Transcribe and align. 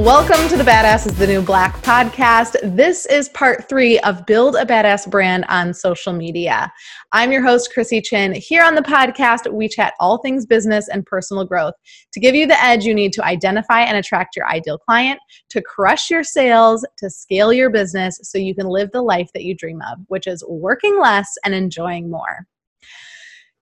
Welcome 0.00 0.48
to 0.48 0.56
the 0.56 0.64
Badass 0.64 1.06
is 1.06 1.18
the 1.18 1.26
New 1.26 1.42
Black 1.42 1.76
podcast. 1.82 2.56
This 2.74 3.04
is 3.04 3.28
part 3.28 3.68
three 3.68 3.98
of 3.98 4.24
Build 4.24 4.56
a 4.56 4.64
Badass 4.64 5.10
Brand 5.10 5.44
on 5.50 5.74
social 5.74 6.14
media. 6.14 6.72
I'm 7.12 7.30
your 7.30 7.42
host, 7.42 7.70
Chrissy 7.74 8.00
Chin. 8.00 8.32
Here 8.32 8.62
on 8.62 8.74
the 8.74 8.80
podcast, 8.80 9.52
we 9.52 9.68
chat 9.68 9.92
all 10.00 10.16
things 10.16 10.46
business 10.46 10.88
and 10.88 11.04
personal 11.04 11.44
growth 11.44 11.74
to 12.14 12.18
give 12.18 12.34
you 12.34 12.46
the 12.46 12.58
edge 12.64 12.86
you 12.86 12.94
need 12.94 13.12
to 13.12 13.24
identify 13.26 13.82
and 13.82 13.98
attract 13.98 14.36
your 14.36 14.48
ideal 14.48 14.78
client, 14.78 15.20
to 15.50 15.60
crush 15.60 16.08
your 16.08 16.24
sales, 16.24 16.82
to 16.96 17.10
scale 17.10 17.52
your 17.52 17.68
business 17.68 18.18
so 18.22 18.38
you 18.38 18.54
can 18.54 18.68
live 18.68 18.90
the 18.92 19.02
life 19.02 19.28
that 19.34 19.44
you 19.44 19.54
dream 19.54 19.82
of, 19.92 19.98
which 20.06 20.26
is 20.26 20.42
working 20.48 20.98
less 20.98 21.30
and 21.44 21.54
enjoying 21.54 22.10
more. 22.10 22.46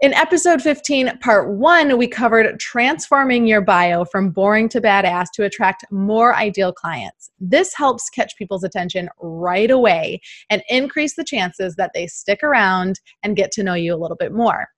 In 0.01 0.15
episode 0.15 0.63
15, 0.63 1.19
part 1.19 1.51
one, 1.51 1.99
we 1.99 2.07
covered 2.07 2.61
transforming 2.61 3.49
your 3.49 3.61
bio 3.61 4.05
from 4.05 4.31
boring 4.31 4.69
to 4.69 4.81
badass 4.81 5.27
to 5.35 5.43
attract 5.43 5.85
more 5.91 6.37
ideal 6.37 6.73
clients. 6.73 7.33
This 7.41 7.75
helps 7.75 8.09
catch 8.09 8.37
people's 8.37 8.63
attention 8.63 9.09
right 9.21 9.73
away 9.73 10.21
and 10.51 10.63
increase 10.69 11.17
the 11.17 11.25
chances 11.25 11.75
that 11.75 11.91
they 11.95 12.07
stick 12.07 12.45
around 12.45 13.01
and 13.25 13.35
get 13.35 13.51
to 13.53 13.65
know 13.65 13.75
you 13.75 13.93
a 13.93 13.99
little 13.99 14.17
bit 14.17 14.33
more. 14.33 14.69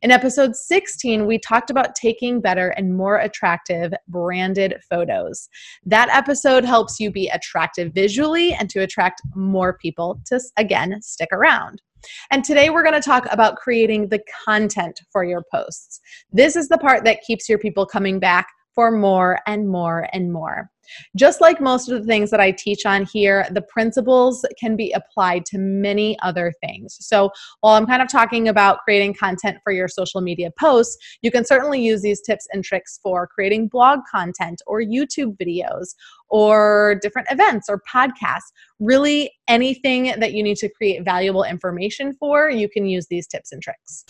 In 0.00 0.10
episode 0.10 0.56
16, 0.56 1.26
we 1.26 1.38
talked 1.38 1.68
about 1.68 1.94
taking 1.94 2.40
better 2.40 2.70
and 2.70 2.96
more 2.96 3.18
attractive 3.18 3.92
branded 4.08 4.76
photos. 4.88 5.50
That 5.84 6.08
episode 6.08 6.64
helps 6.64 6.98
you 6.98 7.10
be 7.10 7.28
attractive 7.28 7.92
visually 7.92 8.54
and 8.54 8.70
to 8.70 8.80
attract 8.80 9.20
more 9.34 9.76
people 9.76 10.22
to, 10.26 10.40
again, 10.56 11.02
stick 11.02 11.28
around. 11.32 11.82
And 12.30 12.44
today 12.44 12.70
we're 12.70 12.82
going 12.82 13.00
to 13.00 13.00
talk 13.00 13.26
about 13.30 13.56
creating 13.56 14.08
the 14.08 14.20
content 14.44 15.00
for 15.10 15.24
your 15.24 15.42
posts. 15.52 16.00
This 16.32 16.56
is 16.56 16.68
the 16.68 16.78
part 16.78 17.04
that 17.04 17.22
keeps 17.22 17.48
your 17.48 17.58
people 17.58 17.86
coming 17.86 18.18
back 18.18 18.48
for 18.74 18.90
more 18.90 19.40
and 19.46 19.68
more 19.68 20.08
and 20.12 20.32
more. 20.32 20.70
Just 21.16 21.40
like 21.40 21.60
most 21.60 21.88
of 21.88 22.00
the 22.00 22.06
things 22.06 22.30
that 22.30 22.40
I 22.40 22.50
teach 22.50 22.86
on 22.86 23.06
here, 23.06 23.46
the 23.50 23.62
principles 23.62 24.44
can 24.58 24.76
be 24.76 24.92
applied 24.92 25.44
to 25.46 25.58
many 25.58 26.18
other 26.20 26.52
things. 26.62 26.96
So, 27.00 27.30
while 27.60 27.74
I'm 27.74 27.86
kind 27.86 28.02
of 28.02 28.08
talking 28.08 28.48
about 28.48 28.80
creating 28.84 29.14
content 29.14 29.58
for 29.62 29.72
your 29.72 29.88
social 29.88 30.20
media 30.20 30.50
posts, 30.58 30.96
you 31.22 31.30
can 31.30 31.44
certainly 31.44 31.80
use 31.80 32.02
these 32.02 32.20
tips 32.20 32.46
and 32.52 32.64
tricks 32.64 32.98
for 33.02 33.26
creating 33.26 33.68
blog 33.68 34.00
content 34.10 34.62
or 34.66 34.80
YouTube 34.80 35.36
videos 35.36 35.94
or 36.28 36.98
different 37.02 37.28
events 37.30 37.68
or 37.68 37.82
podcasts. 37.92 38.52
Really, 38.78 39.30
anything 39.48 40.14
that 40.18 40.32
you 40.32 40.42
need 40.42 40.56
to 40.58 40.68
create 40.68 41.04
valuable 41.04 41.44
information 41.44 42.14
for, 42.14 42.48
you 42.50 42.68
can 42.68 42.86
use 42.86 43.06
these 43.08 43.26
tips 43.26 43.52
and 43.52 43.62
tricks. 43.62 44.04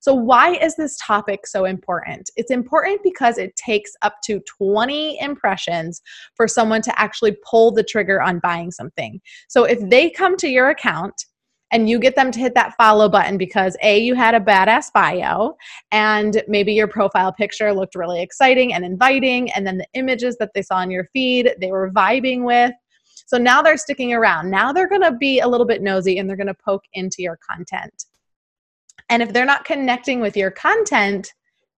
So, 0.00 0.14
why 0.14 0.54
is 0.54 0.76
this 0.76 0.96
topic 0.98 1.46
so 1.46 1.64
important? 1.64 2.30
It's 2.36 2.50
important 2.50 3.00
because 3.02 3.38
it 3.38 3.54
takes 3.56 3.92
up 4.02 4.16
to 4.24 4.40
20 4.58 5.18
impressions 5.20 6.02
for 6.34 6.48
someone 6.48 6.82
to 6.82 7.00
actually 7.00 7.36
pull 7.48 7.72
the 7.72 7.82
trigger 7.82 8.20
on 8.20 8.38
buying 8.40 8.70
something. 8.70 9.20
So, 9.48 9.64
if 9.64 9.78
they 9.88 10.10
come 10.10 10.36
to 10.38 10.48
your 10.48 10.70
account, 10.70 11.26
and 11.72 11.88
you 11.88 11.98
get 11.98 12.14
them 12.14 12.30
to 12.30 12.38
hit 12.38 12.54
that 12.54 12.74
follow 12.76 13.08
button 13.08 13.38
because 13.38 13.76
A, 13.82 13.98
you 13.98 14.14
had 14.14 14.34
a 14.34 14.40
badass 14.40 14.92
bio, 14.92 15.56
and 15.90 16.42
maybe 16.46 16.74
your 16.74 16.86
profile 16.86 17.32
picture 17.32 17.72
looked 17.72 17.94
really 17.94 18.20
exciting 18.20 18.74
and 18.74 18.84
inviting, 18.84 19.50
and 19.52 19.66
then 19.66 19.78
the 19.78 19.86
images 19.94 20.36
that 20.36 20.50
they 20.54 20.62
saw 20.62 20.82
in 20.82 20.90
your 20.90 21.08
feed, 21.14 21.54
they 21.60 21.70
were 21.70 21.90
vibing 21.90 22.44
with. 22.44 22.72
So 23.26 23.38
now 23.38 23.62
they're 23.62 23.78
sticking 23.78 24.12
around. 24.12 24.50
Now 24.50 24.72
they're 24.72 24.88
gonna 24.88 25.16
be 25.16 25.40
a 25.40 25.48
little 25.48 25.66
bit 25.66 25.80
nosy 25.80 26.18
and 26.18 26.28
they're 26.28 26.36
gonna 26.36 26.54
poke 26.54 26.84
into 26.92 27.22
your 27.22 27.38
content. 27.50 28.04
And 29.08 29.22
if 29.22 29.32
they're 29.32 29.46
not 29.46 29.64
connecting 29.64 30.20
with 30.20 30.36
your 30.36 30.50
content, 30.50 31.32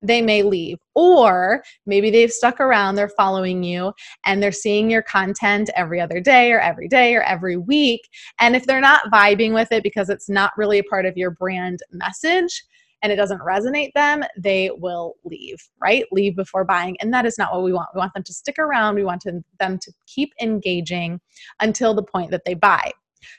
they 0.05 0.23
may 0.23 0.43
leave. 0.43 0.79
Or 0.95 1.63
maybe 1.87 2.11
they've 2.11 2.31
stuck 2.31 2.61
around, 2.61 2.95
they're 2.95 3.09
following 3.09 3.63
you, 3.63 3.93
and 4.25 4.43
they're 4.43 4.53
seeing 4.53 4.91
your 4.91 5.03
content 5.03 5.71
every 5.75 6.01
other 6.01 6.21
day 6.21 6.53
or 6.53 6.61
every 6.61 6.89
day 6.89 7.15
or 7.15 7.23
every 7.23 7.57
week. 7.57 8.09
And 8.41 8.55
if 8.55 8.67
they're 8.67 8.81
not 8.81 9.11
vibing 9.13 9.55
with 9.55 9.73
it 9.73 9.83
because 9.83 10.09
it's 10.09 10.29
not 10.29 10.53
really 10.57 10.79
a 10.79 10.85
part 10.85 11.07
of 11.07 11.17
your 11.17 11.33
brand 11.33 11.81
message, 11.91 12.65
and 13.03 13.13
it 13.13 13.17
doesn't 13.17 13.41
resonate 13.41 13.93
them, 13.95 14.25
they 14.39 14.71
will 14.79 15.17
leave, 15.25 15.59
right? 15.79 16.07
Leave 16.11 16.37
before 16.37 16.65
buying. 16.65 16.97
And 17.01 17.13
that 17.13 17.27
is 17.27 17.37
not 17.37 17.53
what 17.53 17.63
we 17.63 17.73
want. 17.73 17.91
We 17.95 17.99
want 17.99 18.15
them 18.15 18.23
to 18.23 18.33
stick 18.33 18.59
around. 18.59 18.95
We 18.95 19.05
want 19.05 19.21
to, 19.23 19.45
them 19.61 19.79
to 19.81 19.93
keep 20.07 20.33
engaging 20.41 21.21
until 21.61 21.93
the 21.93 22.03
point 22.03 22.31
that 22.31 22.47
they 22.47 22.55
buy. 22.55 22.93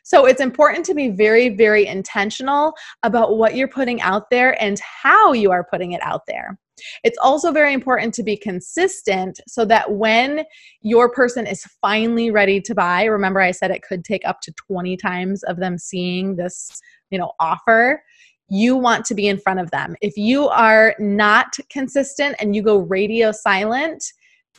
So 0.03 0.25
it's 0.25 0.41
important 0.41 0.85
to 0.87 0.93
be 0.93 1.09
very, 1.09 1.49
very 1.49 1.85
intentional 1.85 2.73
about 3.03 3.37
what 3.37 3.55
you're 3.55 3.67
putting 3.67 4.01
out 4.01 4.29
there 4.29 4.61
and 4.61 4.79
how 4.79 5.33
you 5.33 5.51
are 5.51 5.65
putting 5.69 5.93
it 5.93 6.01
out 6.03 6.21
there. 6.27 6.57
It's 7.03 7.17
also 7.23 7.51
very 7.51 7.73
important 7.73 8.13
to 8.15 8.23
be 8.23 8.35
consistent 8.35 9.39
so 9.47 9.63
that 9.65 9.93
when 9.93 10.43
your 10.81 11.09
person 11.09 11.47
is 11.47 11.63
finally 11.81 12.31
ready 12.31 12.59
to 12.61 12.75
buy, 12.75 13.05
remember 13.05 13.39
I 13.39 13.51
said 13.51 13.71
it 13.71 13.81
could 13.81 14.03
take 14.03 14.25
up 14.25 14.41
to 14.41 14.53
20 14.67 14.97
times 14.97 15.43
of 15.43 15.57
them 15.57 15.77
seeing 15.77 16.35
this, 16.35 16.69
you 17.09 17.17
know, 17.17 17.31
offer 17.39 18.01
you 18.49 18.75
want 18.75 19.05
to 19.05 19.15
be 19.15 19.27
in 19.27 19.39
front 19.39 19.59
of 19.59 19.71
them. 19.71 19.95
If 20.01 20.17
you 20.17 20.47
are 20.49 20.95
not 20.99 21.57
consistent 21.69 22.35
and 22.39 22.55
you 22.55 22.61
go 22.61 22.77
radio 22.77 23.31
silent, 23.31 24.03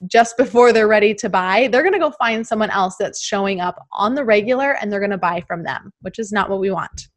just 0.07 0.37
before 0.37 0.73
they're 0.73 0.89
ready 0.89 1.15
to 1.15 1.29
buy, 1.29 1.69
they're 1.71 1.83
going 1.83 1.93
to 1.93 1.99
go 1.99 2.11
find 2.11 2.47
someone 2.47 2.71
else 2.71 2.97
that's 2.99 3.23
showing 3.23 3.61
up 3.61 3.87
on 3.93 4.15
the 4.15 4.25
regular 4.25 4.73
and 4.73 4.93
they're 4.93 5.01
going 5.01 5.11
to 5.11 5.19
buy 5.19 5.43
from 5.47 5.63
them, 5.63 5.93
which 6.03 6.19
is 6.19 6.33
not 6.33 6.51
what 6.51 6.61
we 6.61 6.71
want. 6.71 7.09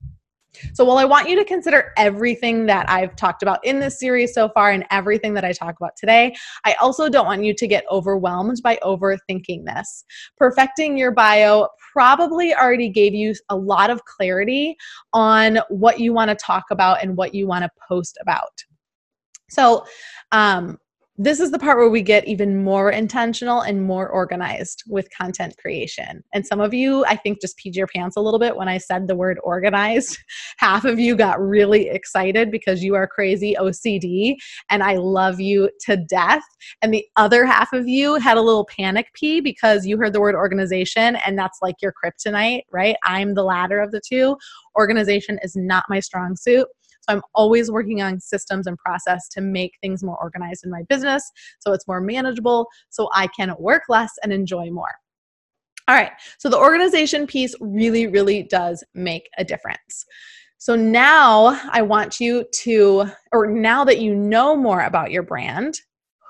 So, 0.73 0.84
while 0.84 0.97
I 0.97 1.06
want 1.06 1.29
you 1.29 1.35
to 1.35 1.45
consider 1.45 1.94
everything 1.95 2.66
that 2.66 2.90
I've 2.90 3.16
talked 3.16 3.44
about 3.44 3.63
in 3.63 3.79
this 3.79 4.00
series 4.00 4.34
so 4.34 4.50
far 4.50 4.72
and 4.72 4.85
everything 4.91 5.34
that 5.35 5.45
I 5.45 5.51
talk 5.51 5.75
about 5.78 5.95
today, 5.95 6.35
I 6.66 6.73
also 6.73 7.07
don't 7.07 7.25
want 7.25 7.44
you 7.44 7.53
to 7.53 7.67
get 7.67 7.85
overwhelmed 7.91 8.62
by 8.63 8.79
overthinking 8.84 9.66
this. 9.66 10.03
Perfecting 10.38 10.97
your 10.97 11.11
bio 11.11 11.67
probably 11.94 12.53
already 12.53 12.90
gave 12.90 13.13
you 13.13 13.35
a 13.50 13.56
lot 13.56 13.90
of 13.90 14.03
clarity 14.06 14.75
on 15.13 15.59
what 15.69 16.00
you 16.00 16.13
want 16.13 16.29
to 16.29 16.35
talk 16.35 16.66
about 16.72 17.01
and 17.03 17.16
what 17.16 17.34
you 17.34 17.47
want 17.47 17.63
to 17.63 17.69
post 17.88 18.17
about. 18.22 18.63
So, 19.50 19.85
um, 20.31 20.78
this 21.22 21.41
is 21.41 21.52
the 21.52 21.59
part 21.59 21.78
where 21.78 21.90
we 21.90 22.02
get 22.02 22.25
even 22.30 22.63
more 22.63 22.90
intentional 22.90 23.59
and 23.59 23.84
more 23.84 24.07
organized 24.07 24.84
with 24.88 25.09
content 25.12 25.53
creation. 25.57 26.24
And 26.34 26.47
some 26.47 26.62
of 26.62 26.74
you, 26.74 27.03
I 27.03 27.18
think, 27.18 27.41
just 27.41 27.59
peed 27.59 27.75
your 27.75 27.88
pants 27.88 28.16
a 28.16 28.22
little 28.22 28.40
bit 28.40 28.56
when 28.56 28.69
I 28.69 28.78
said 28.78 29.06
the 29.06 29.18
word 29.18 29.38
organized. 29.44 30.18
Half 30.59 30.85
of 30.85 30.97
you 30.97 31.18
got 31.18 31.41
really 31.41 31.90
excited 31.90 32.50
because 32.52 32.81
you 32.85 32.96
are 32.96 33.06
crazy 33.06 33.53
OCD 33.59 34.35
and 34.69 34.81
I 34.81 34.96
love 34.96 35.41
you 35.41 35.69
to 35.88 35.97
death. 35.97 36.44
And 36.81 36.94
the 36.94 37.06
other 37.18 37.46
half 37.46 37.74
of 37.74 37.85
you 37.85 38.16
had 38.16 38.38
a 38.38 38.41
little 38.41 38.66
panic 38.66 39.08
pee 39.13 39.41
because 39.41 39.85
you 39.85 39.97
heard 39.97 40.13
the 40.13 40.22
word 40.22 40.35
organization 40.35 41.18
and 41.18 41.38
that's 41.38 41.59
like 41.62 41.75
your 41.81 41.94
kryptonite, 42.02 42.62
right? 42.72 42.96
I'm 43.03 43.34
the 43.34 43.44
latter 43.44 43.81
of 43.81 43.91
the 43.91 44.02
two. 44.08 44.38
Organization 44.78 45.38
is 45.44 45.53
not 45.58 45.84
my 45.90 46.00
strong 46.00 46.38
suit. 46.38 46.68
So 47.01 47.13
I'm 47.13 47.21
always 47.33 47.71
working 47.71 48.01
on 48.01 48.19
systems 48.19 48.67
and 48.67 48.77
process 48.77 49.27
to 49.29 49.41
make 49.41 49.73
things 49.81 50.03
more 50.03 50.17
organized 50.21 50.65
in 50.65 50.71
my 50.71 50.83
business 50.89 51.23
so 51.59 51.73
it's 51.73 51.87
more 51.87 52.01
manageable 52.01 52.67
so 52.89 53.09
I 53.13 53.27
can 53.27 53.53
work 53.59 53.83
less 53.89 54.11
and 54.23 54.31
enjoy 54.31 54.69
more. 54.69 54.91
All 55.87 55.95
right, 55.95 56.11
so 56.37 56.49
the 56.49 56.57
organization 56.57 57.25
piece 57.25 57.55
really, 57.59 58.05
really 58.05 58.43
does 58.43 58.83
make 58.93 59.27
a 59.39 59.43
difference. 59.43 60.05
So 60.59 60.75
now 60.75 61.59
I 61.71 61.81
want 61.81 62.19
you 62.19 62.45
to, 62.61 63.05
or 63.31 63.47
now 63.47 63.83
that 63.85 63.99
you 63.99 64.13
know 64.13 64.55
more 64.55 64.81
about 64.81 65.09
your 65.09 65.23
brand, 65.23 65.79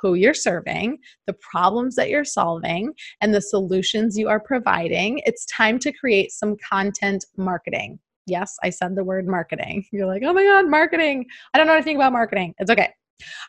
who 0.02 0.14
you're 0.14 0.34
serving, 0.34 1.00
the 1.28 1.34
problems 1.34 1.96
that 1.96 2.10
you're 2.10 2.24
solving, 2.24 2.94
and 3.20 3.34
the 3.34 3.42
solutions 3.42 4.18
you 4.18 4.30
are 4.30 4.40
providing, 4.40 5.22
it's 5.26 5.46
time 5.48 5.78
to 5.80 5.92
create 5.92 6.32
some 6.32 6.56
content 6.70 7.26
marketing. 7.36 8.00
Yes, 8.30 8.56
I 8.64 8.70
said 8.70 8.96
the 8.96 9.04
word 9.04 9.28
marketing. 9.28 9.86
You're 9.92 10.08
like, 10.08 10.24
oh 10.24 10.34
my 10.34 10.44
God, 10.44 10.70
marketing. 10.70 11.26
I 11.54 11.58
don't 11.58 11.68
know 11.68 11.74
anything 11.74 11.96
about 11.96 12.14
marketing. 12.14 12.54
It's 12.60 12.72
okay. 12.72 12.94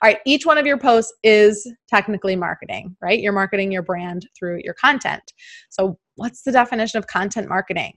All 0.03 0.09
right, 0.09 0.19
each 0.27 0.47
one 0.47 0.59
of 0.59 0.67
your 0.67 0.79
posts 0.79 1.13
is 1.23 1.71
technically 1.89 2.35
marketing, 2.35 2.97
right? 3.01 3.21
You're 3.21 3.33
marketing 3.33 3.71
your 3.71 3.83
brand 3.83 4.29
through 4.37 4.63
your 4.65 4.75
content. 4.75 5.23
So, 5.69 5.97
what's 6.17 6.43
the 6.43 6.51
definition 6.51 6.99
of 6.99 7.07
content 7.07 7.49
marketing? 7.49 7.93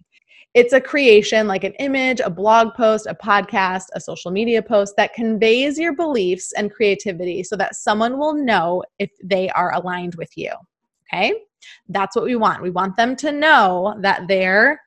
It's 0.53 0.74
a 0.74 0.80
creation 0.80 1.47
like 1.47 1.63
an 1.63 1.74
image, 1.80 2.19
a 2.19 2.30
blog 2.30 2.75
post, 2.75 3.07
a 3.07 3.15
podcast, 3.15 3.86
a 3.95 4.00
social 4.00 4.29
media 4.29 4.62
post 4.62 4.94
that 4.97 5.15
conveys 5.15 5.79
your 5.79 5.95
beliefs 5.95 6.53
and 6.56 6.71
creativity 6.71 7.44
so 7.44 7.56
that 7.56 7.75
someone 7.75 8.19
will 8.19 8.36
know 8.36 8.83
if 9.00 9.09
they 9.24 9.50
are 9.50 9.74
aligned 9.74 10.13
with 10.13 10.29
you. 10.36 10.51
Okay? 11.12 11.33
That's 11.89 12.15
what 12.15 12.25
we 12.25 12.36
want. 12.36 12.62
We 12.62 12.69
want 12.69 12.95
them 12.97 13.15
to 13.18 13.31
know 13.31 13.95
that 14.01 14.27
they're 14.27 14.79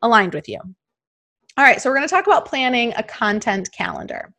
aligned 0.00 0.32
with 0.32 0.48
you. 0.48 0.58
All 1.58 1.64
right, 1.64 1.82
so 1.82 1.90
we're 1.90 1.96
going 1.96 2.06
to 2.06 2.14
talk 2.14 2.28
about 2.28 2.46
planning 2.46 2.92
a 2.96 3.02
content 3.02 3.68
calendar. 3.72 4.32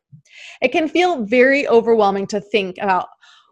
It 0.62 0.72
can 0.72 0.88
feel 0.88 1.26
very 1.26 1.68
overwhelming 1.68 2.28
to 2.28 2.40
think 2.40 2.78
about, 2.78 3.10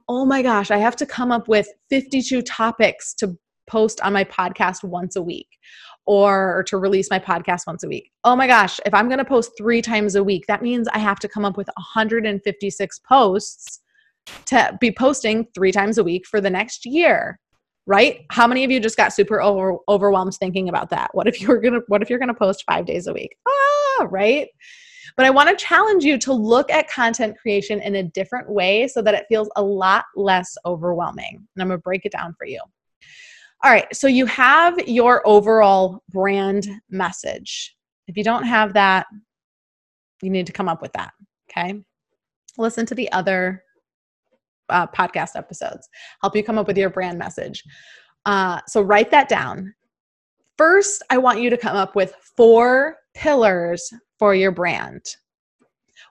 oh 0.08 0.24
my 0.24 0.42
gosh, 0.42 0.72
I 0.72 0.78
have 0.78 0.96
to 0.96 1.06
come 1.06 1.34
up 1.34 1.50
with 1.50 1.68
52 1.90 2.44
topics 2.44 3.14
to 3.16 3.38
post 3.70 4.00
on 4.00 4.14
my 4.14 4.24
podcast 4.24 4.86
once 4.86 5.18
a 5.18 5.22
week 5.22 5.50
or 6.06 6.64
to 6.68 6.78
release 6.78 7.10
my 7.12 7.20
podcast 7.20 7.68
once 7.68 7.84
a 7.84 7.90
week. 7.90 8.10
Oh 8.24 8.38
my 8.38 8.48
gosh, 8.48 8.80
if 8.86 8.94
I'm 8.94 9.10
going 9.10 9.18
to 9.18 9.26
post 9.26 9.52
three 9.58 9.82
times 9.82 10.16
a 10.16 10.24
week, 10.24 10.46
that 10.48 10.62
means 10.62 10.88
I 10.94 11.00
have 11.00 11.20
to 11.20 11.28
come 11.28 11.44
up 11.44 11.58
with 11.58 11.68
156 11.76 13.00
posts 13.00 13.82
to 14.46 14.78
be 14.80 14.94
posting 14.94 15.46
three 15.54 15.74
times 15.74 15.98
a 15.98 16.06
week 16.06 16.26
for 16.26 16.40
the 16.40 16.50
next 16.50 16.86
year. 16.86 17.38
Right? 17.88 18.26
How 18.30 18.46
many 18.46 18.64
of 18.64 18.70
you 18.70 18.80
just 18.80 18.98
got 18.98 19.14
super 19.14 19.42
over, 19.42 19.78
overwhelmed 19.88 20.36
thinking 20.36 20.70
about 20.70 20.92
that? 20.92 21.10
What 21.14 21.28
if 21.28 21.42
you're 21.42 21.60
gonna 21.60 21.80
what 21.88 22.04
if 22.04 22.10
you're 22.10 22.20
gonna 22.20 22.34
post 22.36 22.64
five 22.70 22.86
days 22.86 23.08
a 23.08 23.14
week? 23.14 23.36
Ah, 23.48 24.08
right? 24.12 24.50
But 25.16 25.26
I 25.26 25.32
want 25.32 25.50
to 25.50 25.56
challenge 25.56 26.04
you 26.04 26.20
to 26.20 26.34
look 26.34 26.70
at 26.70 26.90
content 26.92 27.38
creation 27.40 27.82
in 27.82 27.96
a 27.96 28.04
different 28.04 28.48
way 28.48 28.88
so 28.88 29.02
that 29.02 29.16
it 29.16 29.26
feels 29.28 29.50
a 29.56 29.64
lot 29.64 30.06
less 30.16 30.56
overwhelming. 30.66 31.48
And 31.56 31.62
I'm 31.62 31.70
gonna 31.70 31.80
break 31.80 32.06
it 32.06 32.12
down 32.12 32.36
for 32.38 32.46
you. 32.46 32.60
All 33.64 33.72
right, 33.72 33.88
so 33.96 34.06
you 34.06 34.28
have 34.28 34.78
your 34.88 35.28
overall 35.28 36.04
brand 36.10 36.68
message. 36.92 37.76
If 38.08 38.16
you 38.16 38.24
don't 38.24 38.44
have 38.44 38.74
that, 38.74 39.08
you 40.22 40.30
need 40.30 40.46
to 40.46 40.54
come 40.54 40.70
up 40.70 40.82
with 40.82 40.94
that. 40.94 41.12
Okay. 41.50 41.82
Listen 42.58 42.86
to 42.86 42.96
the 42.96 43.12
other 43.12 43.64
uh, 44.70 44.88
podcast 44.88 45.36
episodes, 45.36 45.90
help 46.22 46.36
you 46.36 46.44
come 46.44 46.58
up 46.58 46.68
with 46.68 46.78
your 46.78 46.90
brand 46.90 47.18
message. 47.18 47.64
Uh, 48.26 48.60
so 48.68 48.82
write 48.82 49.12
that 49.12 49.30
down. 49.30 49.74
First, 50.58 51.04
I 51.10 51.18
want 51.18 51.40
you 51.40 51.50
to 51.50 51.58
come 51.58 51.76
up 51.76 51.96
with 51.96 52.14
four 52.36 52.98
pillars 53.14 53.92
for 54.18 54.34
your 54.34 54.52
brand. 54.52 55.02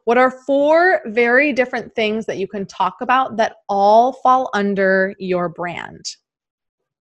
What 0.04 0.18
are 0.18 0.30
four 0.30 1.00
very 1.06 1.52
different 1.52 1.94
things 1.94 2.26
that 2.26 2.38
you 2.38 2.46
can 2.46 2.64
talk 2.66 2.96
about 3.00 3.36
that 3.38 3.56
all 3.68 4.12
fall 4.12 4.50
under 4.54 5.14
your 5.18 5.48
brand? 5.48 6.04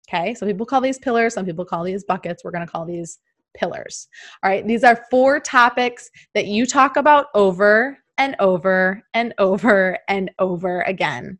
Okay, 0.09 0.33
some 0.33 0.47
people 0.47 0.65
call 0.65 0.81
these 0.81 0.99
pillars, 0.99 1.33
some 1.35 1.45
people 1.45 1.63
call 1.63 1.83
these 1.83 2.03
buckets. 2.03 2.43
We're 2.43 2.51
to 2.51 2.65
call 2.65 2.85
these 2.85 3.19
pillars. 3.53 4.07
All 4.43 4.49
right, 4.49 4.67
these 4.67 4.83
are 4.83 5.05
four 5.09 5.39
topics 5.39 6.09
that 6.33 6.47
you 6.47 6.65
talk 6.65 6.97
about 6.97 7.27
over 7.35 7.97
and 8.19 8.35
over 8.39 9.01
and 9.15 9.33
over 9.39 9.97
and 10.07 10.29
over 10.37 10.81
again. 10.81 11.39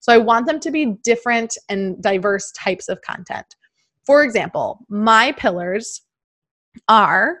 So 0.00 0.12
I 0.12 0.18
want 0.18 0.46
them 0.46 0.60
to 0.60 0.70
be 0.70 0.94
different 1.02 1.56
and 1.68 2.00
diverse 2.02 2.52
types 2.52 2.88
of 2.88 3.00
content. 3.00 3.56
For 4.06 4.22
example, 4.22 4.80
my 4.88 5.32
pillars 5.32 6.02
are 6.88 7.38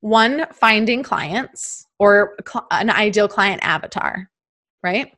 one, 0.00 0.46
finding 0.52 1.02
clients 1.02 1.86
or 1.98 2.36
an 2.70 2.90
ideal 2.90 3.26
client 3.26 3.60
avatar, 3.64 4.30
right? 4.82 5.12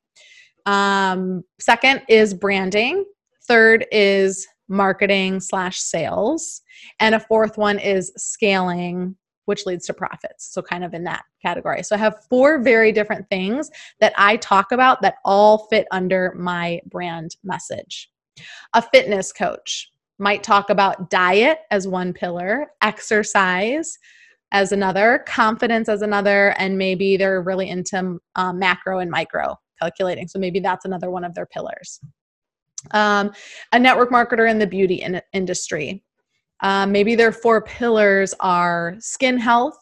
Um, 0.65 1.43
second 1.59 2.03
is 2.09 2.33
branding. 2.33 3.05
Third 3.49 3.87
is 3.91 4.47
marketing 4.69 5.41
slash 5.41 5.81
sales. 5.81 6.63
And 7.01 7.15
a 7.15 7.21
fourth 7.21 7.59
one 7.59 7.79
is 7.79 8.13
scaling 8.17 9.17
which 9.49 9.65
leads 9.65 9.87
to 9.87 9.95
profits. 9.95 10.53
So, 10.53 10.61
kind 10.61 10.85
of 10.85 10.93
in 10.93 11.05
that 11.05 11.25
category. 11.41 11.83
So, 11.83 11.97
I 11.97 11.99
have 11.99 12.23
four 12.29 12.59
very 12.59 12.93
different 12.93 13.29
things 13.31 13.71
that 13.99 14.13
I 14.19 14.37
talk 14.37 14.73
about 14.73 15.01
that 15.01 15.15
all 15.25 15.67
fit 15.71 15.87
under 15.91 16.35
my 16.37 16.81
brand 16.85 17.37
message. 17.43 18.11
A 18.75 18.83
fitness 18.83 19.33
coach 19.33 19.91
might 20.19 20.43
talk 20.43 20.69
about 20.69 21.09
diet 21.09 21.61
as 21.71 21.89
one 21.89 22.13
pillar, 22.13 22.67
exercise 22.83 23.99
as 24.53 24.71
another, 24.71 25.25
confidence 25.27 25.89
as 25.89 26.03
another, 26.03 26.51
and 26.59 26.77
maybe 26.77 27.17
they're 27.17 27.41
really 27.41 27.71
into 27.71 28.21
um, 28.37 28.59
macro 28.59 28.99
and 28.99 29.11
micro 29.11 29.57
calculating. 29.81 30.29
So, 30.29 30.39
maybe 30.39 30.61
that's 30.61 30.85
another 30.85 31.11
one 31.11 31.25
of 31.25 31.35
their 31.35 31.47
pillars. 31.47 32.01
Um, 32.91 33.33
a 33.73 33.79
network 33.79 34.11
marketer 34.11 34.49
in 34.49 34.59
the 34.59 34.67
beauty 34.67 34.97
in- 34.97 35.23
industry 35.33 36.05
um, 36.61 36.93
maybe 36.93 37.15
their 37.15 37.33
four 37.33 37.63
pillars 37.63 38.35
are 38.41 38.97
skin 38.99 39.39
health, 39.39 39.79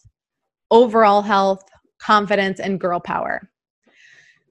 overall 0.71 1.23
health, 1.23 1.63
confidence, 1.99 2.61
and 2.61 2.81
girl 2.81 3.01
power. 3.01 3.51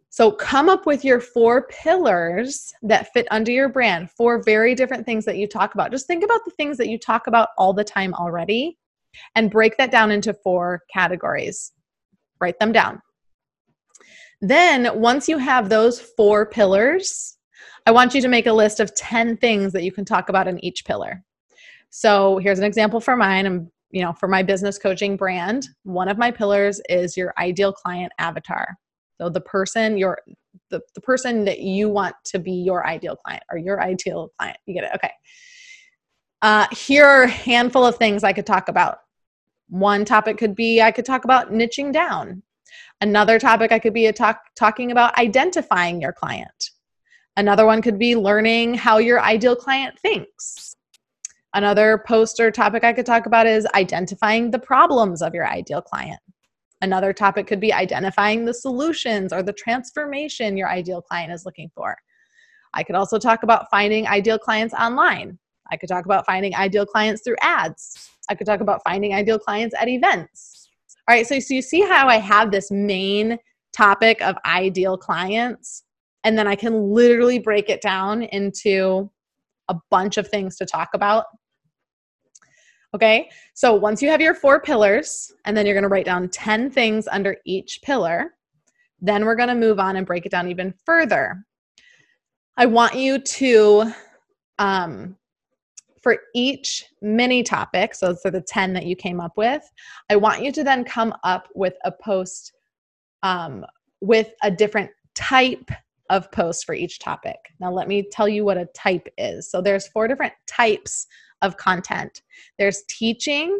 So 0.10 0.32
come 0.32 0.70
up 0.70 0.86
with 0.86 1.04
your 1.04 1.20
four 1.20 1.68
pillars 1.68 2.74
that 2.84 3.12
fit 3.12 3.28
under 3.32 3.52
your 3.52 3.68
brand, 3.68 4.10
four 4.12 4.42
very 4.42 4.74
different 4.74 5.06
things 5.06 5.26
that 5.26 5.38
you 5.38 5.46
talk 5.46 5.74
about. 5.74 5.92
Just 5.92 6.08
think 6.08 6.24
about 6.24 6.40
the 6.46 6.52
things 6.52 6.78
that 6.78 6.88
you 6.88 6.98
talk 6.98 7.28
about 7.28 7.50
all 7.58 7.74
the 7.74 7.84
time 7.84 8.14
already 8.14 8.78
and 9.36 9.52
break 9.52 9.76
that 9.78 9.92
down 9.92 10.12
into 10.12 10.34
four 10.34 10.84
categories. 10.92 11.74
Write 12.40 12.58
them 12.60 12.72
down. 12.72 13.02
Then, 14.42 15.00
once 15.02 15.28
you 15.28 15.38
have 15.38 15.68
those 15.68 16.00
four 16.00 16.46
pillars, 16.46 17.38
I 17.86 17.92
want 17.92 18.16
you 18.16 18.22
to 18.22 18.28
make 18.28 18.48
a 18.48 18.54
list 18.54 18.80
of 18.80 18.96
10 18.96 19.38
things 19.38 19.74
that 19.74 19.84
you 19.84 19.92
can 19.92 20.06
talk 20.06 20.30
about 20.30 20.48
in 20.48 20.64
each 20.64 20.86
pillar. 20.86 21.24
So 21.98 22.40
here's 22.40 22.60
an 22.60 22.66
example 22.66 23.00
for 23.00 23.16
mine. 23.16 23.46
I'm, 23.46 23.72
you 23.90 24.02
know, 24.02 24.12
for 24.12 24.28
my 24.28 24.44
business 24.44 24.78
coaching 24.78 25.16
brand, 25.16 25.70
one 25.84 26.10
of 26.10 26.18
my 26.18 26.30
pillars 26.30 26.82
is 26.90 27.16
your 27.16 27.34
ideal 27.38 27.72
client 27.72 28.12
avatar. 28.20 28.76
So 29.18 29.30
the 29.30 29.40
person 29.40 29.98
your 29.98 30.20
the, 30.72 30.82
the 30.94 31.00
person 31.00 31.46
that 31.46 31.60
you 31.60 31.88
want 31.88 32.14
to 32.26 32.38
be 32.38 32.52
your 32.52 32.86
ideal 32.86 33.16
client 33.16 33.44
or 33.50 33.58
your 33.58 33.82
ideal 33.82 34.30
client. 34.38 34.58
You 34.66 34.74
get 34.74 34.84
it? 34.84 34.92
Okay. 34.96 35.12
Uh, 36.42 36.68
here 36.74 37.06
are 37.06 37.24
a 37.24 37.30
handful 37.30 37.86
of 37.86 37.96
things 37.96 38.26
I 38.26 38.34
could 38.34 38.46
talk 38.46 38.68
about. 38.68 38.98
One 39.70 40.04
topic 40.04 40.38
could 40.38 40.54
be 40.54 40.82
I 40.82 40.92
could 40.92 41.06
talk 41.06 41.24
about 41.24 41.54
niching 41.54 41.94
down. 41.94 42.44
Another 43.00 43.40
topic 43.40 43.72
I 43.72 43.80
could 43.80 43.94
be 43.94 44.08
a 44.08 44.14
talk, 44.14 44.42
talking 44.58 44.92
about 44.92 45.18
identifying 45.18 46.02
your 46.02 46.12
client. 46.12 46.72
Another 47.38 47.66
one 47.66 47.82
could 47.82 47.98
be 47.98 48.18
learning 48.18 48.74
how 48.74 48.98
your 48.98 49.22
ideal 49.22 49.56
client 49.56 49.98
thinks. 49.98 50.76
Another 51.56 52.04
post 52.06 52.42
or 52.42 52.52
topic 52.52 52.84
I 52.84 52.92
could 52.92 53.06
talk 53.06 53.26
about 53.26 53.48
is 53.48 53.66
identifying 53.74 54.52
the 54.52 54.60
problems 54.60 55.22
of 55.22 55.34
your 55.34 55.48
ideal 55.48 55.82
client. 55.82 56.20
Another 56.82 57.14
topic 57.14 57.48
could 57.48 57.62
be 57.62 57.72
identifying 57.72 58.44
the 58.44 58.54
solutions 58.54 59.32
or 59.32 59.42
the 59.42 59.54
transformation 59.54 60.58
your 60.58 60.68
ideal 60.68 61.02
client 61.02 61.32
is 61.32 61.46
looking 61.46 61.72
for. 61.74 61.96
I 62.74 62.84
could 62.84 62.98
also 62.98 63.18
talk 63.18 63.44
about 63.44 63.68
finding 63.72 64.06
ideal 64.06 64.38
clients 64.38 64.74
online. 64.74 65.40
I 65.72 65.78
could 65.78 65.88
talk 65.88 66.04
about 66.04 66.26
finding 66.26 66.54
ideal 66.54 66.86
clients 66.86 67.22
through 67.24 67.38
ads. 67.40 68.10
I 68.30 68.36
could 68.36 68.48
talk 68.48 68.60
about 68.60 68.82
finding 68.84 69.14
ideal 69.14 69.40
clients 69.40 69.74
at 69.80 69.88
events. 69.88 70.68
All 71.08 71.16
right, 71.16 71.26
so, 71.26 71.40
so 71.40 71.54
you 71.54 71.62
see 71.62 71.80
how 71.80 72.10
I 72.10 72.18
have 72.18 72.52
this 72.52 72.70
main 72.70 73.38
topic 73.72 74.22
of 74.22 74.36
ideal 74.46 74.98
clients, 74.98 75.84
and 76.26 76.38
then 76.38 76.48
I 76.48 76.56
can 76.56 76.92
literally 76.92 77.40
break 77.40 77.70
it 77.70 77.82
down 77.82 78.24
into 78.24 79.10
a 79.70 79.76
bunch 79.90 80.18
of 80.18 80.28
things 80.28 80.58
to 80.58 80.66
talk 80.66 80.90
about 80.94 81.26
Okay, 82.96 83.30
so 83.54 83.74
once 83.74 84.02
you 84.02 84.08
have 84.08 84.22
your 84.22 84.34
four 84.34 84.62
pillars, 84.62 85.34
and 85.44 85.56
then 85.56 85.66
you're 85.66 85.76
gonna 85.76 85.90
write 85.90 86.06
down 86.06 86.30
10 86.30 86.72
things 86.72 87.10
under 87.12 87.36
each 87.44 87.82
pillar, 87.82 88.36
then 89.02 89.26
we're 89.26 89.36
gonna 89.36 89.54
move 89.54 89.82
on 89.82 89.98
and 89.98 90.08
break 90.08 90.26
it 90.26 90.32
down 90.32 90.48
even 90.48 90.74
further. 90.86 91.44
I 92.56 92.68
want 92.68 92.96
you 92.96 93.20
to, 93.20 93.92
um, 94.60 95.18
for 96.02 96.20
each 96.34 96.86
mini 97.02 97.44
topic, 97.44 97.96
so 97.96 98.08
those 98.08 98.22
are 98.24 98.32
the 98.32 98.40
10 98.40 98.72
that 98.72 98.86
you 98.86 98.96
came 98.96 99.20
up 99.20 99.36
with, 99.36 99.70
I 100.10 100.16
want 100.16 100.42
you 100.42 100.54
to 100.54 100.64
then 100.64 100.86
come 100.86 101.14
up 101.26 101.50
with 101.54 101.74
a 101.84 101.92
post 101.92 102.54
um, 103.24 103.66
with 104.00 104.30
a 104.42 104.50
different 104.50 104.90
type 105.16 105.70
of 106.10 106.32
post 106.32 106.66
for 106.66 106.74
each 106.74 107.00
topic. 107.00 107.40
Now, 107.60 107.74
let 107.74 107.90
me 107.90 108.08
tell 108.10 108.30
you 108.30 108.46
what 108.46 108.58
a 108.58 108.68
type 108.68 109.10
is. 109.18 109.52
So, 109.52 109.62
there's 109.62 109.90
four 109.90 110.08
different 110.08 110.34
types 110.48 111.08
of 111.42 111.58
content 111.58 112.22
there's 112.58 112.84
teaching 112.90 113.60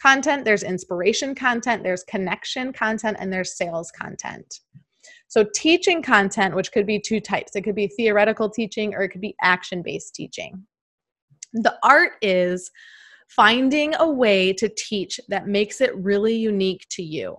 content, 0.00 0.44
there's 0.44 0.62
inspiration 0.62 1.34
content, 1.34 1.82
there's 1.82 2.04
connection 2.04 2.72
content, 2.72 3.16
and 3.20 3.32
there's 3.32 3.56
sales 3.56 3.90
content. 3.90 4.60
So, 5.28 5.46
teaching 5.54 6.02
content, 6.02 6.56
which 6.56 6.72
could 6.72 6.86
be 6.86 6.98
two 6.98 7.20
types, 7.20 7.54
it 7.54 7.62
could 7.62 7.74
be 7.74 7.86
theoretical 7.86 8.50
teaching 8.50 8.94
or 8.94 9.02
it 9.02 9.10
could 9.10 9.20
be 9.20 9.36
action 9.42 9.82
based 9.82 10.14
teaching. 10.14 10.66
The 11.52 11.76
art 11.82 12.12
is 12.22 12.70
finding 13.28 13.94
a 13.96 14.10
way 14.10 14.52
to 14.54 14.68
teach 14.76 15.20
that 15.28 15.46
makes 15.46 15.80
it 15.80 15.96
really 15.96 16.34
unique 16.34 16.86
to 16.90 17.02
you. 17.02 17.36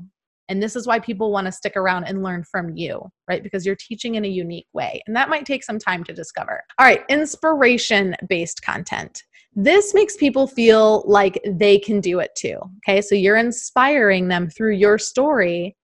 And 0.48 0.62
this 0.62 0.76
is 0.76 0.86
why 0.86 1.00
people 1.00 1.32
want 1.32 1.46
to 1.46 1.52
stick 1.52 1.78
around 1.78 2.06
and 2.06 2.24
learn 2.24 2.44
from 2.44 2.76
you, 2.76 3.10
right? 3.28 3.42
Because 3.42 3.66
you're 3.66 3.76
teaching 3.76 4.16
in 4.16 4.26
a 4.26 4.30
unique 4.30 4.68
way. 4.74 5.02
And 5.08 5.16
that 5.16 5.30
might 5.30 5.46
take 5.46 5.64
some 5.64 5.80
time 5.80 6.04
to 6.06 6.14
discover. 6.14 6.64
All 6.78 6.86
right, 6.86 7.04
inspiration 7.10 8.16
based 8.28 8.62
content. 8.62 9.24
This 9.54 9.94
makes 9.94 10.16
people 10.16 10.48
feel 10.48 11.04
like 11.06 11.42
they 11.46 11.78
can 11.78 12.00
do 12.00 12.20
it 12.20 12.34
too. 12.36 12.58
Okay, 12.78 13.02
so 13.02 13.16
you're 13.16 13.36
inspiring 13.36 14.30
them 14.30 14.50
through 14.50 14.76
your 14.76 14.98
story 14.98 15.76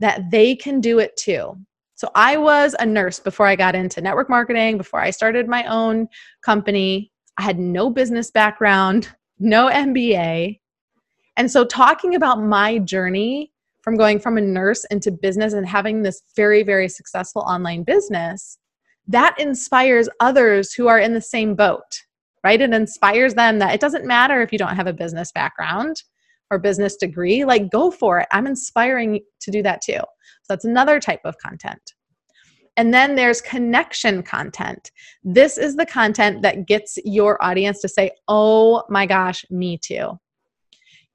that 0.00 0.30
they 0.30 0.56
can 0.56 0.80
do 0.80 0.98
it 0.98 1.16
too. 1.16 1.56
So 1.96 2.10
I 2.14 2.36
was 2.36 2.74
a 2.78 2.86
nurse 2.86 3.20
before 3.20 3.46
I 3.46 3.56
got 3.56 3.74
into 3.74 4.00
network 4.00 4.28
marketing, 4.28 4.78
before 4.78 5.00
I 5.00 5.10
started 5.10 5.48
my 5.48 5.64
own 5.64 6.08
company. 6.42 7.12
I 7.36 7.42
had 7.42 7.58
no 7.58 7.90
business 7.90 8.30
background, 8.30 9.14
no 9.38 9.68
MBA. 9.68 10.60
And 11.36 11.50
so 11.50 11.64
talking 11.64 12.14
about 12.14 12.42
my 12.42 12.78
journey 12.78 13.52
from 13.82 13.96
going 13.96 14.18
from 14.18 14.38
a 14.38 14.40
nurse 14.40 14.84
into 14.86 15.10
business 15.10 15.52
and 15.52 15.66
having 15.66 16.02
this 16.02 16.22
very, 16.36 16.62
very 16.62 16.88
successful 16.88 17.42
online 17.42 17.82
business, 17.82 18.58
that 19.06 19.38
inspires 19.38 20.08
others 20.20 20.72
who 20.72 20.88
are 20.88 20.98
in 20.98 21.12
the 21.12 21.20
same 21.20 21.54
boat 21.54 22.03
right? 22.44 22.60
It 22.60 22.72
inspires 22.72 23.34
them 23.34 23.58
that 23.58 23.74
it 23.74 23.80
doesn't 23.80 24.04
matter 24.04 24.42
if 24.42 24.52
you 24.52 24.58
don't 24.58 24.76
have 24.76 24.86
a 24.86 24.92
business 24.92 25.32
background 25.32 26.02
or 26.50 26.58
business 26.58 26.96
degree, 26.96 27.44
like 27.44 27.70
go 27.70 27.90
for 27.90 28.20
it. 28.20 28.28
I'm 28.30 28.46
inspiring 28.46 29.20
to 29.40 29.50
do 29.50 29.62
that 29.62 29.80
too. 29.80 29.94
So 29.94 30.50
that's 30.50 30.66
another 30.66 31.00
type 31.00 31.22
of 31.24 31.38
content. 31.38 31.94
And 32.76 32.92
then 32.92 33.14
there's 33.14 33.40
connection 33.40 34.22
content. 34.22 34.90
This 35.22 35.58
is 35.58 35.76
the 35.76 35.86
content 35.86 36.42
that 36.42 36.66
gets 36.66 36.98
your 37.04 37.42
audience 37.42 37.80
to 37.80 37.88
say, 37.88 38.10
oh 38.28 38.82
my 38.88 39.06
gosh, 39.06 39.44
me 39.50 39.78
too. 39.78 40.18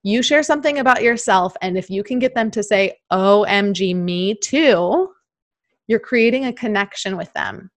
You 0.01 0.23
share 0.23 0.43
something 0.43 0.79
about 0.79 1.03
yourself, 1.03 1.53
and 1.61 1.77
if 1.77 1.89
you 1.89 2.03
can 2.03 2.19
get 2.19 2.33
them 2.33 2.49
to 2.51 2.63
say, 2.63 2.97
OMG, 3.11 3.93
me 3.93 4.33
too, 4.35 5.09
you're 5.87 5.99
creating 5.99 6.45
a 6.45 6.53
connection 6.53 7.17
with 7.17 7.31
them. 7.33 7.69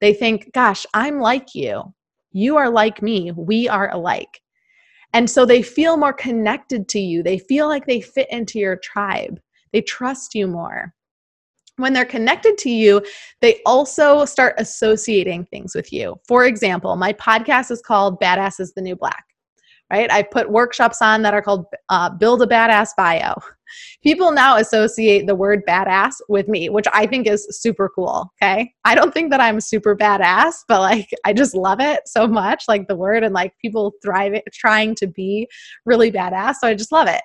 They 0.00 0.12
think, 0.12 0.52
gosh, 0.52 0.84
I'm 0.92 1.20
like 1.20 1.54
you. 1.54 1.94
You 2.32 2.56
are 2.56 2.70
like 2.70 3.02
me. 3.02 3.32
We 3.32 3.68
are 3.68 3.90
alike. 3.92 4.40
And 5.14 5.28
so 5.28 5.44
they 5.44 5.62
feel 5.62 5.96
more 5.96 6.12
connected 6.12 6.88
to 6.90 6.98
you. 6.98 7.22
They 7.22 7.38
feel 7.38 7.68
like 7.68 7.86
they 7.86 8.00
fit 8.00 8.28
into 8.30 8.58
your 8.58 8.76
tribe. 8.76 9.40
They 9.72 9.82
trust 9.82 10.34
you 10.34 10.46
more 10.46 10.94
when 11.76 11.92
they're 11.92 12.04
connected 12.04 12.58
to 12.58 12.70
you, 12.70 13.02
they 13.40 13.60
also 13.66 14.24
start 14.24 14.54
associating 14.58 15.44
things 15.46 15.74
with 15.74 15.92
you. 15.92 16.18
For 16.26 16.44
example, 16.44 16.96
my 16.96 17.12
podcast 17.14 17.70
is 17.70 17.82
called 17.82 18.20
Badass 18.20 18.60
is 18.60 18.72
the 18.74 18.82
New 18.82 18.96
Black, 18.96 19.24
right? 19.90 20.10
I 20.10 20.22
put 20.22 20.50
workshops 20.50 21.00
on 21.00 21.22
that 21.22 21.34
are 21.34 21.42
called 21.42 21.66
uh, 21.88 22.10
Build 22.10 22.42
a 22.42 22.46
Badass 22.46 22.90
Bio. 22.96 23.34
People 24.02 24.32
now 24.32 24.56
associate 24.56 25.26
the 25.26 25.34
word 25.34 25.62
badass 25.66 26.14
with 26.28 26.48
me, 26.48 26.68
which 26.68 26.86
I 26.92 27.06
think 27.06 27.26
is 27.26 27.46
super 27.50 27.90
cool. 27.94 28.32
Okay. 28.42 28.72
I 28.84 28.94
don't 28.94 29.12
think 29.12 29.30
that 29.30 29.40
I'm 29.40 29.60
super 29.60 29.96
badass, 29.96 30.64
but 30.68 30.80
like 30.80 31.10
I 31.24 31.32
just 31.32 31.54
love 31.54 31.80
it 31.80 32.00
so 32.06 32.26
much, 32.26 32.64
like 32.68 32.88
the 32.88 32.96
word, 32.96 33.24
and 33.24 33.34
like 33.34 33.52
people 33.58 33.92
thrive 34.02 34.40
trying 34.52 34.94
to 34.96 35.06
be 35.06 35.48
really 35.84 36.10
badass. 36.10 36.56
So 36.60 36.68
I 36.68 36.74
just 36.74 36.92
love 36.92 37.08
it. 37.08 37.22